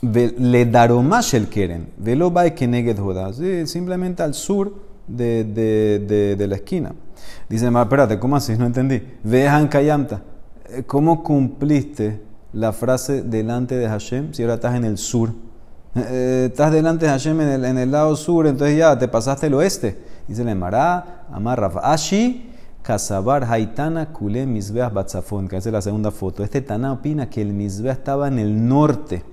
Le 0.00 0.66
daromash 0.66 1.34
el 1.34 1.48
keren. 1.48 1.90
¿sí? 3.32 3.66
Simplemente 3.66 4.22
al 4.22 4.34
sur 4.34 4.74
de, 5.06 5.44
de, 5.44 6.36
de 6.36 6.46
la 6.46 6.56
esquina. 6.56 6.94
Dice, 7.48 7.66
espérate, 7.66 8.18
¿cómo 8.18 8.36
así? 8.36 8.56
No 8.56 8.66
entendí. 8.66 9.02
Vejan 9.24 9.68
Kayamta. 9.68 10.22
¿Cómo 10.86 11.22
cumpliste 11.22 12.27
la 12.52 12.72
frase 12.72 13.22
delante 13.22 13.76
de 13.76 13.88
Hashem 13.88 14.32
si 14.32 14.42
ahora 14.42 14.54
estás 14.54 14.74
en 14.74 14.84
el 14.84 14.98
sur? 14.98 15.30
Eh, 15.94 16.48
estás 16.50 16.72
delante 16.72 17.06
de 17.06 17.12
Hashem 17.12 17.40
en 17.40 17.48
el, 17.48 17.64
en 17.64 17.78
el, 17.78 17.90
lado 17.90 18.14
sur, 18.16 18.46
entonces 18.46 18.76
ya 18.76 18.98
te 18.98 19.08
pasaste 19.08 19.46
el 19.46 19.54
oeste. 19.54 19.98
Dice 20.26 20.44
le 20.44 20.54
Mará, 20.54 21.26
Amar 21.32 21.72
Ashi, 21.82 22.50
Kasabar 22.82 23.44
Haitana 23.44 24.12
Kule 24.12 24.46
Misbeas 24.46 24.92
Batzafon, 24.92 25.48
que 25.48 25.56
es 25.56 25.66
la 25.66 25.82
segunda 25.82 26.10
foto. 26.10 26.44
Este 26.44 26.60
Tana 26.60 26.92
opina 26.92 27.28
que 27.28 27.42
el 27.42 27.52
Misbea 27.52 27.92
estaba 27.92 28.28
en 28.28 28.38
el 28.38 28.68
norte. 28.68 29.24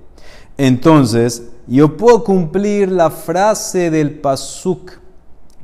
Entonces, 0.56 1.42
yo 1.66 1.96
puedo 1.96 2.24
cumplir 2.24 2.90
la 2.90 3.10
frase 3.10 3.90
del 3.90 4.18
Pasuk 4.18 5.06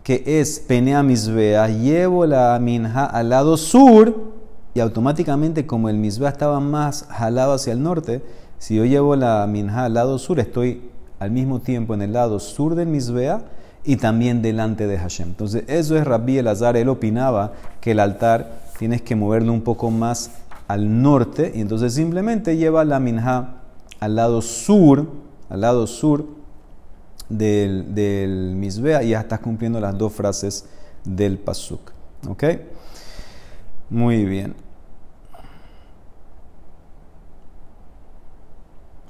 que 0.02 0.24
es 0.26 0.58
Penea 0.58 1.02
Misbea, 1.02 1.68
llevo 1.68 2.26
la 2.26 2.58
minja 2.60 3.06
al 3.06 3.28
lado 3.28 3.56
sur 3.56 4.41
y 4.74 4.80
automáticamente 4.80 5.66
como 5.66 5.88
el 5.88 5.96
Misbea 5.96 6.30
estaba 6.30 6.60
más 6.60 7.06
jalado 7.10 7.52
hacia 7.54 7.72
el 7.72 7.82
norte, 7.82 8.22
si 8.58 8.76
yo 8.76 8.84
llevo 8.84 9.16
la 9.16 9.46
minja 9.46 9.84
al 9.84 9.94
lado 9.94 10.18
sur, 10.18 10.40
estoy 10.40 10.90
al 11.18 11.30
mismo 11.30 11.60
tiempo 11.60 11.94
en 11.94 12.02
el 12.02 12.12
lado 12.12 12.40
sur 12.40 12.74
del 12.74 12.88
Misbea 12.88 13.44
y 13.84 13.96
también 13.96 14.42
delante 14.42 14.86
de 14.86 14.98
Hashem. 14.98 15.30
Entonces 15.30 15.64
eso 15.66 15.96
es 15.96 16.04
Rabbi 16.04 16.38
Elazar, 16.38 16.76
él 16.76 16.88
opinaba 16.88 17.52
que 17.80 17.92
el 17.92 18.00
altar 18.00 18.60
tienes 18.78 19.02
que 19.02 19.16
moverlo 19.16 19.52
un 19.52 19.62
poco 19.62 19.90
más 19.90 20.30
al 20.68 21.02
norte 21.02 21.52
y 21.54 21.60
entonces 21.60 21.94
simplemente 21.94 22.56
lleva 22.56 22.84
la 22.84 22.98
minja 23.00 23.56
al 24.00 24.16
lado 24.16 24.40
sur, 24.42 25.06
al 25.50 25.60
lado 25.60 25.86
sur 25.86 26.24
del, 27.28 27.94
del 27.94 28.54
Misbea 28.56 29.02
y 29.02 29.10
ya 29.10 29.20
estás 29.20 29.40
cumpliendo 29.40 29.80
las 29.80 29.96
dos 29.98 30.12
frases 30.12 30.64
del 31.04 31.38
Pasuk. 31.38 31.92
¿Ok? 32.28 32.44
Muy 33.92 34.24
bien. 34.24 34.54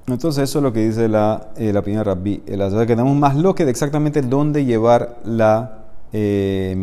Entonces 0.08 0.42
eso 0.42 0.58
es 0.58 0.62
lo 0.64 0.72
que 0.72 0.80
dice 0.80 1.08
la, 1.08 1.52
eh, 1.56 1.72
la 1.72 1.78
opinión 1.78 2.04
Rabbi. 2.04 2.42
que 2.88 2.96
tenemos 2.96 3.16
más 3.16 3.36
lo 3.36 3.54
que 3.54 3.64
de 3.64 3.70
exactamente 3.70 4.22
dónde 4.22 4.64
llevar 4.64 5.20
la 5.24 5.84
eh. 6.12 6.74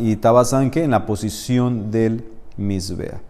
Y 0.00 0.12
está 0.12 0.32
basado 0.32 0.62
en 0.62 0.70
qué? 0.70 0.84
En 0.84 0.92
la 0.92 1.04
posición 1.04 1.90
del 1.90 2.24
Misbea. 2.56 3.20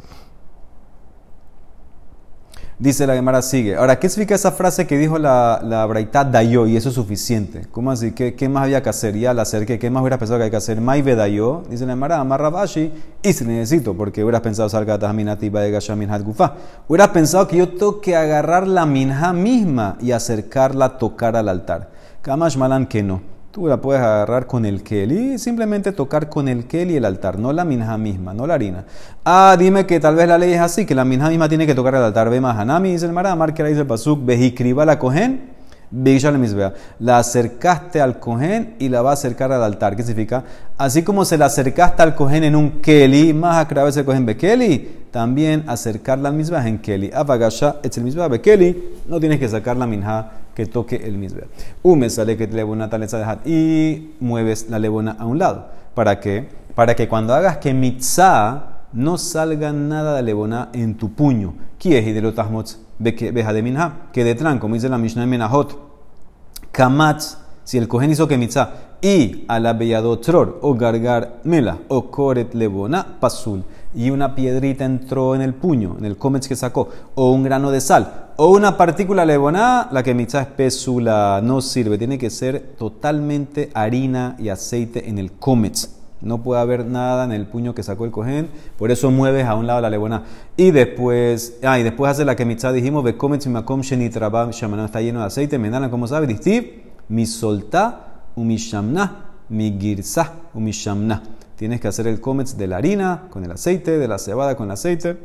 Dice 2.83 3.07
la 3.07 3.15
Gemara, 3.15 3.43
sigue. 3.43 3.77
Ahora, 3.77 4.01
¿qué 4.01 4.09
significa 4.09 4.35
esa 4.35 4.51
frase 4.51 4.89
que 4.89 4.99
dijo 4.99 5.17
la, 5.17 5.61
la 5.63 5.87
Braitá 5.87 6.29
y 6.43 6.77
eso 6.77 6.89
es 6.89 6.97
suficiente? 6.97 7.65
¿Cómo 7.71 7.93
así? 7.93 8.11
¿Qué, 8.11 8.35
¿Qué, 8.35 8.49
más 8.49 8.65
había 8.65 8.83
que 8.83 8.89
hacer? 8.89 9.17
Ya 9.17 9.33
la 9.33 9.43
acerqué, 9.43 9.79
¿qué 9.79 9.89
más 9.89 10.01
hubieras 10.01 10.19
pensado 10.19 10.41
que 10.41 10.47
hay 10.47 10.51
que 10.51 10.57
hacer? 10.57 10.81
Maive 10.81 11.15
Dayo, 11.15 11.63
dice 11.71 11.87
la 11.87 11.93
Gemara, 11.93 12.19
amarra 12.19 12.51
Bashi, 12.51 12.93
y 13.23 13.33
si 13.33 13.45
necesito, 13.45 13.95
porque 13.95 14.25
hubieras 14.25 14.41
pensado 14.41 14.69
salga 14.69 14.99
Tahminati 14.99 15.49
de 15.49 15.71
Gasha 15.71 15.95
Minhat 15.95 16.23
Gufa. 16.23 16.55
Hubieras 16.89 17.11
pensado 17.11 17.47
que 17.47 17.59
yo 17.59 17.69
tengo 17.69 18.01
que 18.01 18.17
agarrar 18.17 18.67
la 18.67 18.85
minja 18.85 19.33
misma 19.33 19.97
y 20.01 20.11
acercarla, 20.11 20.99
tocar 20.99 21.37
al 21.37 21.49
altar. 21.49 21.89
Kamash 22.21 22.57
Malan 22.57 22.87
que 22.87 23.05
no. 23.05 23.32
Tú 23.53 23.67
la 23.67 23.83
puedes 23.83 24.01
agarrar 24.01 24.47
con 24.47 24.65
el 24.65 24.83
keli 24.83 25.39
simplemente 25.39 25.93
tocar 25.93 26.31
con 26.31 26.49
el 26.49 26.65
keli 26.65 26.97
el 26.97 27.05
altar, 27.05 27.39
no 27.39 27.53
la 27.53 27.67
minja 27.67 27.99
misma, 27.99 28.33
no 28.33 28.47
la 28.47 28.55
harina. 28.55 28.87
Ah, 29.27 29.57
dime 29.59 29.85
que 29.85 30.01
tal 30.01 30.17
vez 30.17 30.27
la 30.27 30.39
ley 30.39 30.55
es 30.55 30.61
así, 30.61 30.87
que 30.87 30.95
la 30.95 31.05
minja 31.05 31.29
misma 31.29 31.51
tiene 31.51 31.67
que 31.67 31.75
tocar 31.75 31.95
el 31.95 32.03
altar. 32.03 32.31
Ve 32.31 32.39
Hanami, 32.39 32.93
dice 32.93 33.05
el 33.05 33.13
Maramar, 33.13 33.53
que 33.53 33.63
dice 33.63 33.81
el 33.81 33.87
Pasuk, 33.87 34.25
vejikriba 34.25 34.87
la 34.87 34.99
cogen, 34.99 35.51
la 36.99 37.19
acercaste 37.19 38.01
al 38.01 38.19
cohen 38.19 38.75
y 38.79 38.89
la 38.89 39.03
va 39.03 39.11
a 39.11 39.13
acercar 39.13 39.53
al 39.53 39.63
altar. 39.63 39.97
¿Qué 39.97 40.03
significa? 40.03 40.45
Así 40.79 41.03
como 41.03 41.27
se 41.27 41.37
la 41.37 41.45
acercaste 41.45 42.03
al 42.03 42.15
cohen 42.15 42.45
en 42.45 42.57
un 42.57 42.81
keli, 42.81 43.35
más 43.35 43.67
a 43.71 43.87
el 43.87 44.05
cohen 44.07 44.25
bekeli, 44.25 45.05
también 45.11 45.65
acercarla 45.67 46.31
al 46.31 46.37
misbah 46.37 46.67
en 46.67 46.79
keli. 46.79 47.11
Apagasha, 47.13 47.77
es 47.83 47.99
el 47.99 48.05
misbah 48.05 48.29
bekeli, 48.29 48.95
no 49.07 49.21
tienes 49.21 49.39
que 49.39 49.47
sacar 49.47 49.77
la 49.77 49.87
minja 49.87 50.42
que 50.55 50.67
toque 50.67 50.97
el 50.97 51.19
misbeh. 51.19 51.49
Ume 51.83 52.11
sale 52.11 52.37
que 52.37 52.47
y 53.45 54.15
mueves 54.21 54.69
la 54.69 54.79
lebona 54.79 55.17
a 55.19 55.27
un 55.27 55.39
lado. 55.39 55.69
¿Para 55.95 56.21
qué? 56.21 56.49
Para 56.75 56.95
que 56.95 57.09
cuando 57.09 57.35
hagas 57.35 57.59
que 57.59 57.75
mitzah 57.75 58.85
no 58.93 59.19
salga 59.19 59.73
nada 59.73 60.17
de 60.17 60.23
lebona 60.23 60.69
en 60.73 60.97
tu 60.97 61.13
puño. 61.13 61.55
¿Quién 61.79 62.07
es 62.07 62.15
de 62.15 62.21
los 62.21 62.35
beja 62.99 63.53
de 63.53 63.63
minha? 63.63 64.09
Que 64.13 64.25
de 64.25 64.35
como 64.59 64.75
dice 64.75 64.89
la 64.89 64.99
Mishnah 64.99 65.25
en 65.25 65.31
Menahot, 65.31 65.79
kamatz, 66.71 67.39
si 67.65 67.79
el 67.79 67.89
cohen 67.89 68.11
hizo 68.11 68.29
que 68.29 68.39
mitzah 68.39 68.93
y 69.01 69.45
a 69.49 69.59
la 69.59 69.73
belladotror 69.73 70.61
o 70.63 70.75
gargar 70.75 71.41
mela 71.45 71.79
o 71.89 72.11
koret 72.11 72.55
lebona 72.55 73.19
pasul 73.21 73.65
y 73.95 74.11
una 74.11 74.35
piedrita 74.35 74.85
entró 74.85 75.35
en 75.35 75.43
el 75.43 75.55
puño, 75.55 75.97
en 75.99 76.05
el 76.05 76.17
comets 76.17 76.49
que 76.49 76.57
sacó, 76.57 76.89
o 77.15 77.33
un 77.33 77.43
grano 77.43 77.71
de 77.71 77.81
sal, 77.81 78.31
o 78.37 78.51
una 78.51 78.77
partícula 78.77 79.25
leboná, 79.25 79.89
la 79.93 80.03
que 80.03 80.15
mitzah 80.15 80.49
es 80.57 80.89
no 80.89 81.61
sirve. 81.61 81.99
Tiene 81.99 82.19
que 82.19 82.31
ser 82.31 82.75
totalmente 82.79 83.71
harina 83.75 84.37
y 84.39 84.49
aceite 84.49 85.09
en 85.09 85.19
el 85.19 85.33
comets. 85.33 85.99
No 86.21 86.43
puede 86.43 86.61
haber 86.61 86.87
nada 86.87 87.25
en 87.25 87.33
el 87.33 87.47
puño 87.47 87.75
que 87.75 87.83
sacó 87.83 88.05
el 88.05 88.13
cojén, 88.13 88.49
por 88.79 88.93
eso 88.93 89.11
mueves 89.11 89.45
a 89.45 89.57
un 89.57 89.67
lado 89.67 89.81
la 89.81 89.91
leboná. 89.91 90.23
Y 90.57 90.71
después, 90.71 91.59
ah, 91.65 91.79
y 91.81 91.83
después 91.83 92.13
hace 92.13 92.25
la 92.25 92.37
que 92.37 92.45
mitzah 92.45 92.73
dijimos, 92.73 93.03
ve 93.03 93.17
comets 93.17 93.47
makom 93.49 93.81
shenitrabam 93.81 94.51
shamanah, 94.51 94.87
está 94.87 95.01
lleno 95.01 95.21
de 95.21 95.27
aceite, 95.27 95.59
menana, 95.59 95.91
como 95.91 96.07
sabe, 96.07 96.29
distiv, 96.29 96.85
mi 97.09 97.27
soltá, 97.27 98.23
mi 98.37 98.57
shamna, 98.57 99.33
mi 99.49 99.77
girsah, 99.79 100.33
mi 100.55 100.71
shamna. 100.71 101.23
Tienes 101.57 101.81
que 101.81 101.89
hacer 101.89 102.07
el 102.07 102.21
comets 102.21 102.57
de 102.57 102.67
la 102.67 102.77
harina 102.77 103.29
con 103.31 103.45
el 103.45 103.53
aceite, 103.53 103.99
de 103.99 104.09
la 104.09 104.19
cebada 104.19 104.57
con 104.57 104.67
el 104.67 104.73
aceite. 104.73 105.17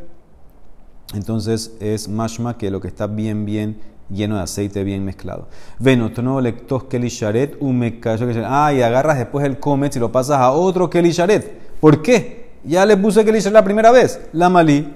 entonces 1.13 1.76
es 1.80 2.10
mashma 2.10 2.58
que 2.58 2.70
lo 2.70 2.82
que 2.82 2.88
está 2.88 3.08
bien, 3.08 3.46
bien 3.46 3.80
lleno 4.10 4.38
de 4.38 4.44
aceite 4.44 4.84
bien 4.84 5.04
mezclado. 5.04 5.48
Venotono 5.80 6.40
lectos 6.42 6.86
kelisharet, 6.86 7.58
umekayo 7.60 8.28
Ah, 8.46 8.74
y 8.74 8.82
agarras 8.82 9.18
después 9.18 9.46
el 9.46 9.60
comet 9.60 9.96
y 9.96 10.00
lo 10.00 10.12
pasas 10.12 10.40
a 10.40 10.52
otro 10.52 10.90
kelisharet. 10.90 11.80
¿Por 11.80 12.02
qué? 12.02 12.48
Ya 12.63 12.86
le 12.86 12.98
puse 12.98 13.24
kelisharet 13.24 13.54
la 13.54 13.63
primera 13.63 13.92
vez. 13.92 14.20
La 14.34 14.50
malí. 14.50 14.96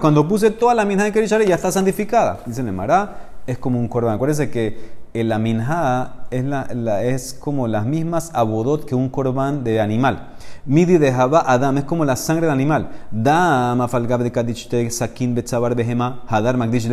Cuando 0.00 0.28
puse 0.28 0.50
toda 0.50 0.74
la 0.74 0.84
minja 0.84 1.04
de 1.04 1.12
kelisharet 1.12 1.48
ya 1.48 1.54
está 1.54 1.70
santificada. 1.70 2.40
Dice 2.46 2.62
Nemara, 2.62 3.30
es 3.46 3.58
como 3.58 3.78
un 3.78 3.88
corbán. 3.88 4.14
Acuérdense 4.14 4.50
que 4.50 5.03
la 5.22 5.38
minja 5.38 6.26
es, 6.32 7.34
como 7.34 7.68
las 7.68 7.86
mismas 7.86 8.32
abodot 8.34 8.84
que 8.84 8.96
un 8.96 9.08
corbán 9.08 9.62
de 9.62 9.80
animal. 9.80 10.30
Midi 10.66 10.98
de 10.98 11.12
Jabá 11.12 11.44
Adam 11.46 11.78
es 11.78 11.84
como 11.84 12.04
la 12.04 12.16
sangre 12.16 12.46
del 12.46 12.54
animal. 12.54 12.90
De 13.12 14.90
sakin 14.90 15.34
betzabar 15.36 15.76
behema 15.76 16.24
hadar 16.26 16.56
magdish 16.56 16.90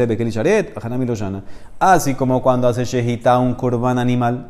Así 1.79 2.13
como 2.13 2.43
cuando 2.43 2.67
hace 2.67 2.85
shehita 2.85 3.39
un 3.39 3.55
corbán 3.55 3.97
animal. 3.97 4.49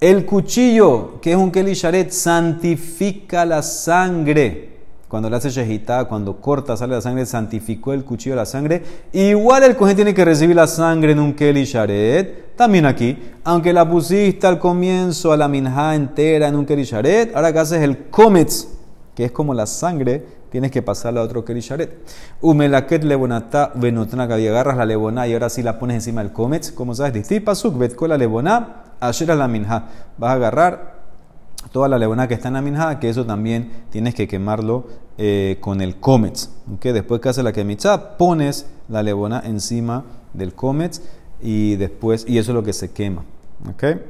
El 0.00 0.24
cuchillo, 0.24 1.20
que 1.20 1.32
es 1.32 1.36
un 1.36 1.50
kelisharet, 1.50 2.10
santifica 2.10 3.44
la 3.44 3.62
sangre 3.62 4.73
cuando 5.14 5.30
le 5.30 5.36
hace 5.36 5.48
shehita, 5.48 6.06
cuando 6.06 6.40
corta, 6.40 6.76
sale 6.76 6.96
la 6.96 7.00
sangre, 7.00 7.24
santificó 7.24 7.92
el 7.92 8.02
cuchillo 8.02 8.32
de 8.32 8.40
la 8.40 8.46
sangre. 8.46 8.82
Igual 9.12 9.62
el 9.62 9.76
cojín 9.76 9.94
tiene 9.94 10.12
que 10.12 10.24
recibir 10.24 10.56
la 10.56 10.66
sangre 10.66 11.12
en 11.12 11.20
un 11.20 11.34
keli 11.34 11.64
sharet. 11.64 12.56
También 12.56 12.84
aquí, 12.84 13.16
aunque 13.44 13.72
la 13.72 13.88
pusiste 13.88 14.44
al 14.48 14.58
comienzo 14.58 15.32
a 15.32 15.36
la 15.36 15.46
minja 15.46 15.94
entera 15.94 16.48
en 16.48 16.56
un 16.56 16.66
keli 16.66 16.82
sharet, 16.82 17.32
ahora 17.36 17.52
que 17.52 17.60
haces 17.60 17.80
el 17.82 18.08
kometz, 18.10 18.66
que 19.14 19.26
es 19.26 19.30
como 19.30 19.54
la 19.54 19.66
sangre, 19.66 20.26
tienes 20.50 20.72
que 20.72 20.82
pasarla 20.82 21.20
a 21.20 21.22
otro 21.22 21.44
keli 21.44 21.60
sharet. 21.60 21.96
Umelaket 22.40 23.04
lebonata 23.04 23.70
venotna 23.76 24.26
que 24.26 24.34
agarras 24.34 24.76
la 24.76 24.84
lebona 24.84 25.28
y 25.28 25.32
ahora 25.32 25.48
sí 25.48 25.62
la 25.62 25.78
pones 25.78 25.94
encima 25.94 26.24
del 26.24 26.32
kometz. 26.32 26.72
Como 26.72 26.92
sabes, 26.92 27.12
distipa 27.12 27.54
suk 27.54 27.94
con 27.94 28.08
la 28.08 28.18
lebona, 28.18 28.82
ayer 28.98 29.28
la 29.28 29.46
minja. 29.46 29.84
Vas 30.18 30.30
a 30.30 30.32
agarrar 30.32 30.93
toda 31.74 31.88
la 31.88 31.98
levona 31.98 32.28
que 32.28 32.34
está 32.34 32.46
en 32.46 32.54
la 32.54 32.62
minja, 32.62 33.00
que 33.00 33.08
eso 33.08 33.26
también 33.26 33.68
tienes 33.90 34.14
que 34.14 34.28
quemarlo 34.28 34.86
eh, 35.18 35.56
con 35.60 35.80
el 35.80 35.96
comets. 35.96 36.48
¿okay? 36.72 36.92
Después 36.92 37.20
que 37.20 37.30
hace 37.30 37.42
la 37.42 37.52
quemitzá, 37.52 38.16
pones 38.16 38.66
la 38.88 39.02
levona 39.02 39.42
encima 39.44 40.04
del 40.34 40.54
comets 40.54 41.02
y 41.42 41.74
después, 41.74 42.26
y 42.28 42.38
eso 42.38 42.52
es 42.52 42.54
lo 42.54 42.62
que 42.62 42.72
se 42.72 42.92
quema. 42.92 43.24
¿okay? 43.68 44.00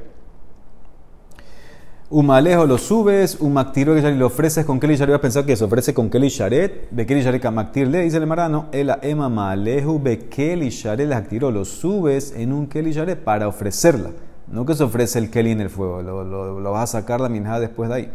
Umalejo 2.11 2.67
lo 2.67 2.77
subes, 2.77 3.37
umaktiro 3.39 3.95
que 3.95 4.11
lo 4.11 4.27
ofreces 4.27 4.63
con 4.63 4.79
Kelly 4.79 4.95
Sharet. 4.95 5.19
pensar 5.19 5.43
que 5.43 5.55
se 5.55 5.63
ofrece 5.63 5.91
con 5.91 6.11
Kelly 6.11 6.29
Sharet, 6.29 6.89
be 6.91 7.07
Kelly 7.07 7.23
Sharet 7.23 7.41
kamaktir 7.41 7.87
le, 7.87 8.03
dice 8.03 8.17
el 8.17 8.27
marano, 8.27 8.67
el 8.73 8.91
ema 9.01 9.27
malejo 9.27 9.99
be 9.99 10.19
Kelly 10.29 10.69
Sharet 10.69 11.09
lo 11.41 11.65
subes 11.65 12.31
en 12.37 12.53
un 12.53 12.67
Kelly 12.67 12.91
Sharet 12.91 13.23
para 13.23 13.47
ofrecerla. 13.47 14.11
No 14.47 14.65
que 14.65 14.75
se 14.75 14.83
ofrece 14.83 15.17
el 15.19 15.31
keli 15.31 15.51
en 15.51 15.61
el 15.61 15.69
fuego, 15.69 16.01
lo, 16.01 16.23
lo, 16.23 16.71
vas 16.71 16.95
a 16.95 16.99
sacar 16.99 17.19
la 17.19 17.29
minja 17.29 17.59
después 17.59 17.89
de 17.89 17.95
ahí. 17.95 18.11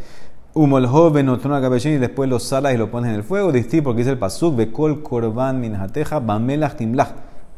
Humol 0.55 0.87
joven, 0.87 1.29
una 1.29 1.61
cabellín 1.61 1.95
y 1.95 1.99
después 1.99 2.29
lo 2.29 2.39
salas 2.39 2.75
y 2.75 2.77
lo 2.77 2.91
pones 2.91 3.11
en 3.11 3.17
el 3.17 3.25
fuego. 3.25 3.53
Distinto 3.53 3.85
porque 3.85 3.99
dice 3.99 4.11
el 4.11 4.19
pasuk, 4.19 4.57
bekol 4.57 5.03
korban 5.03 5.61
minjateja, 5.61 6.21
bamelach 6.21 6.77
timlach. 6.77 7.11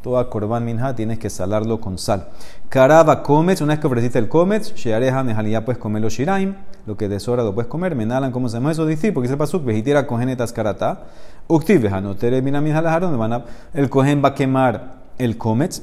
Toda 0.03 0.29
korban 0.29 0.65
minja 0.65 0.95
tienes 0.95 1.19
que 1.19 1.31
salarlo 1.31 1.81
con 1.81 1.97
sal. 1.97 2.29
Karaba 2.69 3.23
comes, 3.23 3.61
una 3.61 3.75
vez 3.75 3.81
que 3.81 3.87
ofreciste 3.87 4.19
el 4.19 4.29
comes, 4.29 4.75
sheareja 4.75 5.23
mejalía 5.23 5.65
puedes 5.65 5.79
comerlo 5.79 6.09
shiraim, 6.09 6.55
lo 6.87 6.97
que 6.97 7.09
de 7.09 7.21
sobra 7.21 7.45
lo 7.45 7.55
puedes 7.55 7.69
comer. 7.69 7.95
Menalan, 7.95 8.33
¿cómo 8.33 8.49
se 8.49 8.57
llama 8.57 8.73
eso? 8.73 8.85
Distinto 8.85 9.15
porque 9.15 9.27
dice 9.27 9.35
el 9.35 9.39
pasuk, 9.39 9.65
vejitiera 9.65 10.07
cogenetas 10.07 10.53
karata. 10.53 11.05
Uktiv, 11.47 11.83
vejanotere 11.83 12.43
mina 12.43 12.61
van 12.61 13.45
el 13.75 13.91
cogen 13.91 14.23
va 14.25 14.31
a 14.31 14.35
quemar 14.35 14.95
el 15.19 15.39
comes 15.39 15.83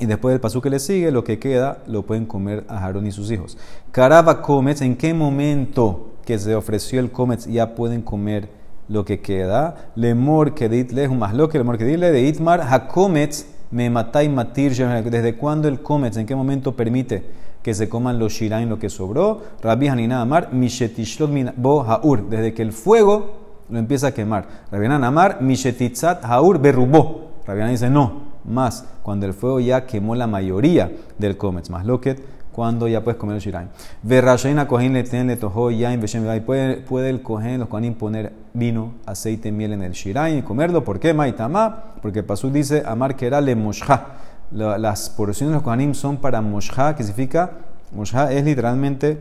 y 0.00 0.06
después 0.06 0.32
del 0.32 0.40
pasú 0.40 0.62
que 0.62 0.70
le 0.70 0.78
sigue, 0.78 1.10
lo 1.10 1.22
que 1.22 1.38
queda 1.38 1.78
lo 1.86 2.02
pueden 2.02 2.24
comer 2.24 2.64
a 2.68 2.78
Jarón 2.78 3.06
y 3.06 3.12
sus 3.12 3.30
hijos. 3.30 3.58
Caraba 3.92 4.40
Comets, 4.40 4.80
¿en 4.80 4.96
qué 4.96 5.12
momento 5.12 6.14
que 6.24 6.38
se 6.38 6.54
ofreció 6.54 7.00
el 7.00 7.10
Comets 7.10 7.46
ya 7.46 7.74
pueden 7.74 8.00
comer 8.00 8.48
lo 8.88 9.04
que 9.04 9.20
queda? 9.20 9.90
Lemor 9.94 10.54
que 10.54 10.70
ditle, 10.70 11.06
más 11.10 11.34
lo 11.34 11.50
que 11.50 11.58
lemor 11.58 11.76
que 11.76 11.84
dile 11.84 12.10
de 12.10 12.22
Itmar, 12.22 12.62
Hakomets 12.62 13.46
me 13.70 13.90
matai 13.90 14.30
matir, 14.30 14.74
¿desde 14.74 15.36
cuándo 15.36 15.68
el 15.68 15.80
Comets, 15.82 16.16
en 16.16 16.24
qué 16.24 16.34
momento 16.34 16.74
permite 16.74 17.22
que 17.62 17.74
se 17.74 17.90
coman 17.90 18.18
los 18.18 18.32
shirain 18.32 18.70
lo 18.70 18.78
que 18.78 18.88
sobró? 18.88 19.42
Rabbi 19.62 19.88
Hanina 19.88 20.22
Amar, 20.22 20.50
Mishetishlot 20.50 21.30
bo 21.56 21.82
haur, 21.82 22.26
desde 22.30 22.54
que 22.54 22.62
el 22.62 22.72
fuego 22.72 23.34
lo 23.68 23.78
empieza 23.78 24.08
a 24.08 24.12
quemar. 24.12 24.48
Rabbi 24.72 24.86
Amar, 24.86 25.42
Mishetitzat 25.42 26.24
haur 26.24 26.58
berrubó. 26.58 27.32
Rabbi 27.46 27.70
dice 27.70 27.90
no 27.90 28.29
más 28.50 28.84
cuando 29.02 29.26
el 29.26 29.32
fuego 29.32 29.60
ya 29.60 29.86
quemó 29.86 30.14
la 30.14 30.26
mayoría 30.26 30.92
del 31.18 31.36
comets, 31.36 31.70
más 31.70 31.86
lo 31.86 32.00
que 32.00 32.16
cuando 32.52 32.88
ya 32.88 33.02
puedes 33.02 33.18
comer 33.18 33.36
el 33.36 33.42
shiraim. 33.42 33.68
Verrashaina 34.02 34.66
cojín 34.66 34.92
le 34.92 35.04
ten 35.04 35.28
le 35.28 35.36
tojo 35.36 35.70
ya 35.70 35.96
puede, 36.44 36.76
puede 36.78 37.10
el 37.10 37.22
cojín 37.22 37.60
los 37.60 37.68
cojín 37.68 37.94
poner 37.94 38.32
vino, 38.52 38.94
aceite, 39.06 39.52
miel 39.52 39.72
en 39.72 39.82
el 39.82 39.92
shiraim 39.92 40.38
y 40.38 40.42
comerlo. 40.42 40.84
¿Por 40.84 40.98
qué? 40.98 41.14
Maitama, 41.14 41.94
porque 42.02 42.22
Pasú 42.22 42.50
dice 42.50 42.82
amar 42.84 43.16
que 43.16 43.26
era 43.26 43.40
le 43.40 43.54
moshá. 43.54 44.08
Las 44.50 45.08
porciones 45.10 45.52
de 45.52 45.54
los 45.54 45.62
cojín 45.62 45.94
son 45.94 46.16
para 46.16 46.40
moshá, 46.40 46.94
que 46.96 47.04
significa 47.04 47.50
moshá 47.92 48.32
es 48.32 48.44
literalmente 48.44 49.18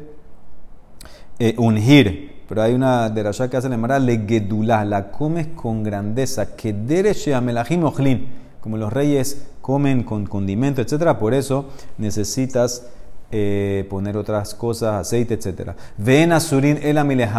eh, 1.38 1.56
ungir. 1.58 2.40
Pero 2.50 2.64
hay 2.64 2.74
una 2.74 3.10
de 3.10 3.22
que 3.50 3.58
hace 3.58 3.70
la 3.70 4.00
le 4.00 4.26
gedulá, 4.28 4.84
la 4.84 5.12
comes 5.12 5.48
con 5.56 5.84
grandeza, 5.84 6.56
que 6.56 6.74
dere 6.74 7.14
sheamelahim 7.14 7.84
ochlin 7.84 8.49
como 8.62 8.78
los 8.78 8.92
reyes 8.92 9.46
comen 9.62 10.04
con 10.04 10.26
condimento, 10.26 10.82
etc. 10.82 11.18
Por 11.18 11.34
eso 11.34 11.66
necesitas 11.98 12.86
eh, 13.32 13.86
poner 13.90 14.18
otras 14.18 14.56
cosas, 14.56 14.96
aceite, 14.96 15.36
etc. 15.36 15.72
Ven 15.98 16.40
surin 16.42 16.80
el 16.82 16.98
amile 16.98 17.30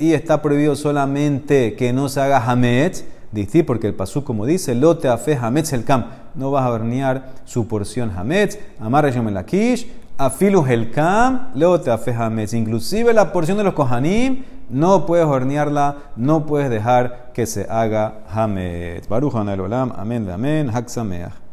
y 0.00 0.12
está 0.12 0.40
prohibido 0.40 0.76
solamente 0.76 1.74
que 1.74 1.92
no 1.92 2.08
se 2.08 2.20
haga 2.20 2.42
hametz, 2.44 3.04
porque 3.66 3.86
el 3.86 3.94
pasú 3.94 4.24
como 4.24 4.46
dice, 4.46 4.74
lote 4.74 5.08
afe 5.08 5.36
hametz 5.36 5.72
el 5.74 5.84
cam, 5.84 6.06
no 6.34 6.50
vas 6.50 6.64
a 6.64 6.70
hornear 6.70 7.32
su 7.44 7.68
porción 7.68 8.10
hametz, 8.16 8.58
amarre 8.80 9.12
lakish, 9.30 9.90
afilu 10.18 10.64
el 10.66 10.90
cam, 10.90 11.50
lote 11.54 11.90
afe 11.90 12.12
hametz, 12.12 12.54
inclusive 12.54 13.12
la 13.12 13.32
porción 13.32 13.58
de 13.58 13.64
los 13.64 13.74
kohanim, 13.74 14.44
no 14.68 15.06
puedes 15.06 15.26
hornearla, 15.26 15.96
no 16.16 16.46
puedes 16.46 16.70
dejar 16.70 17.32
que 17.32 17.46
se 17.46 17.66
haga 17.68 18.20
hametz. 18.28 19.08
Baruch 19.08 19.34
Olam, 19.34 19.92
amén, 19.96 20.28
amén, 20.30 20.70
Haksameach. 20.70 21.44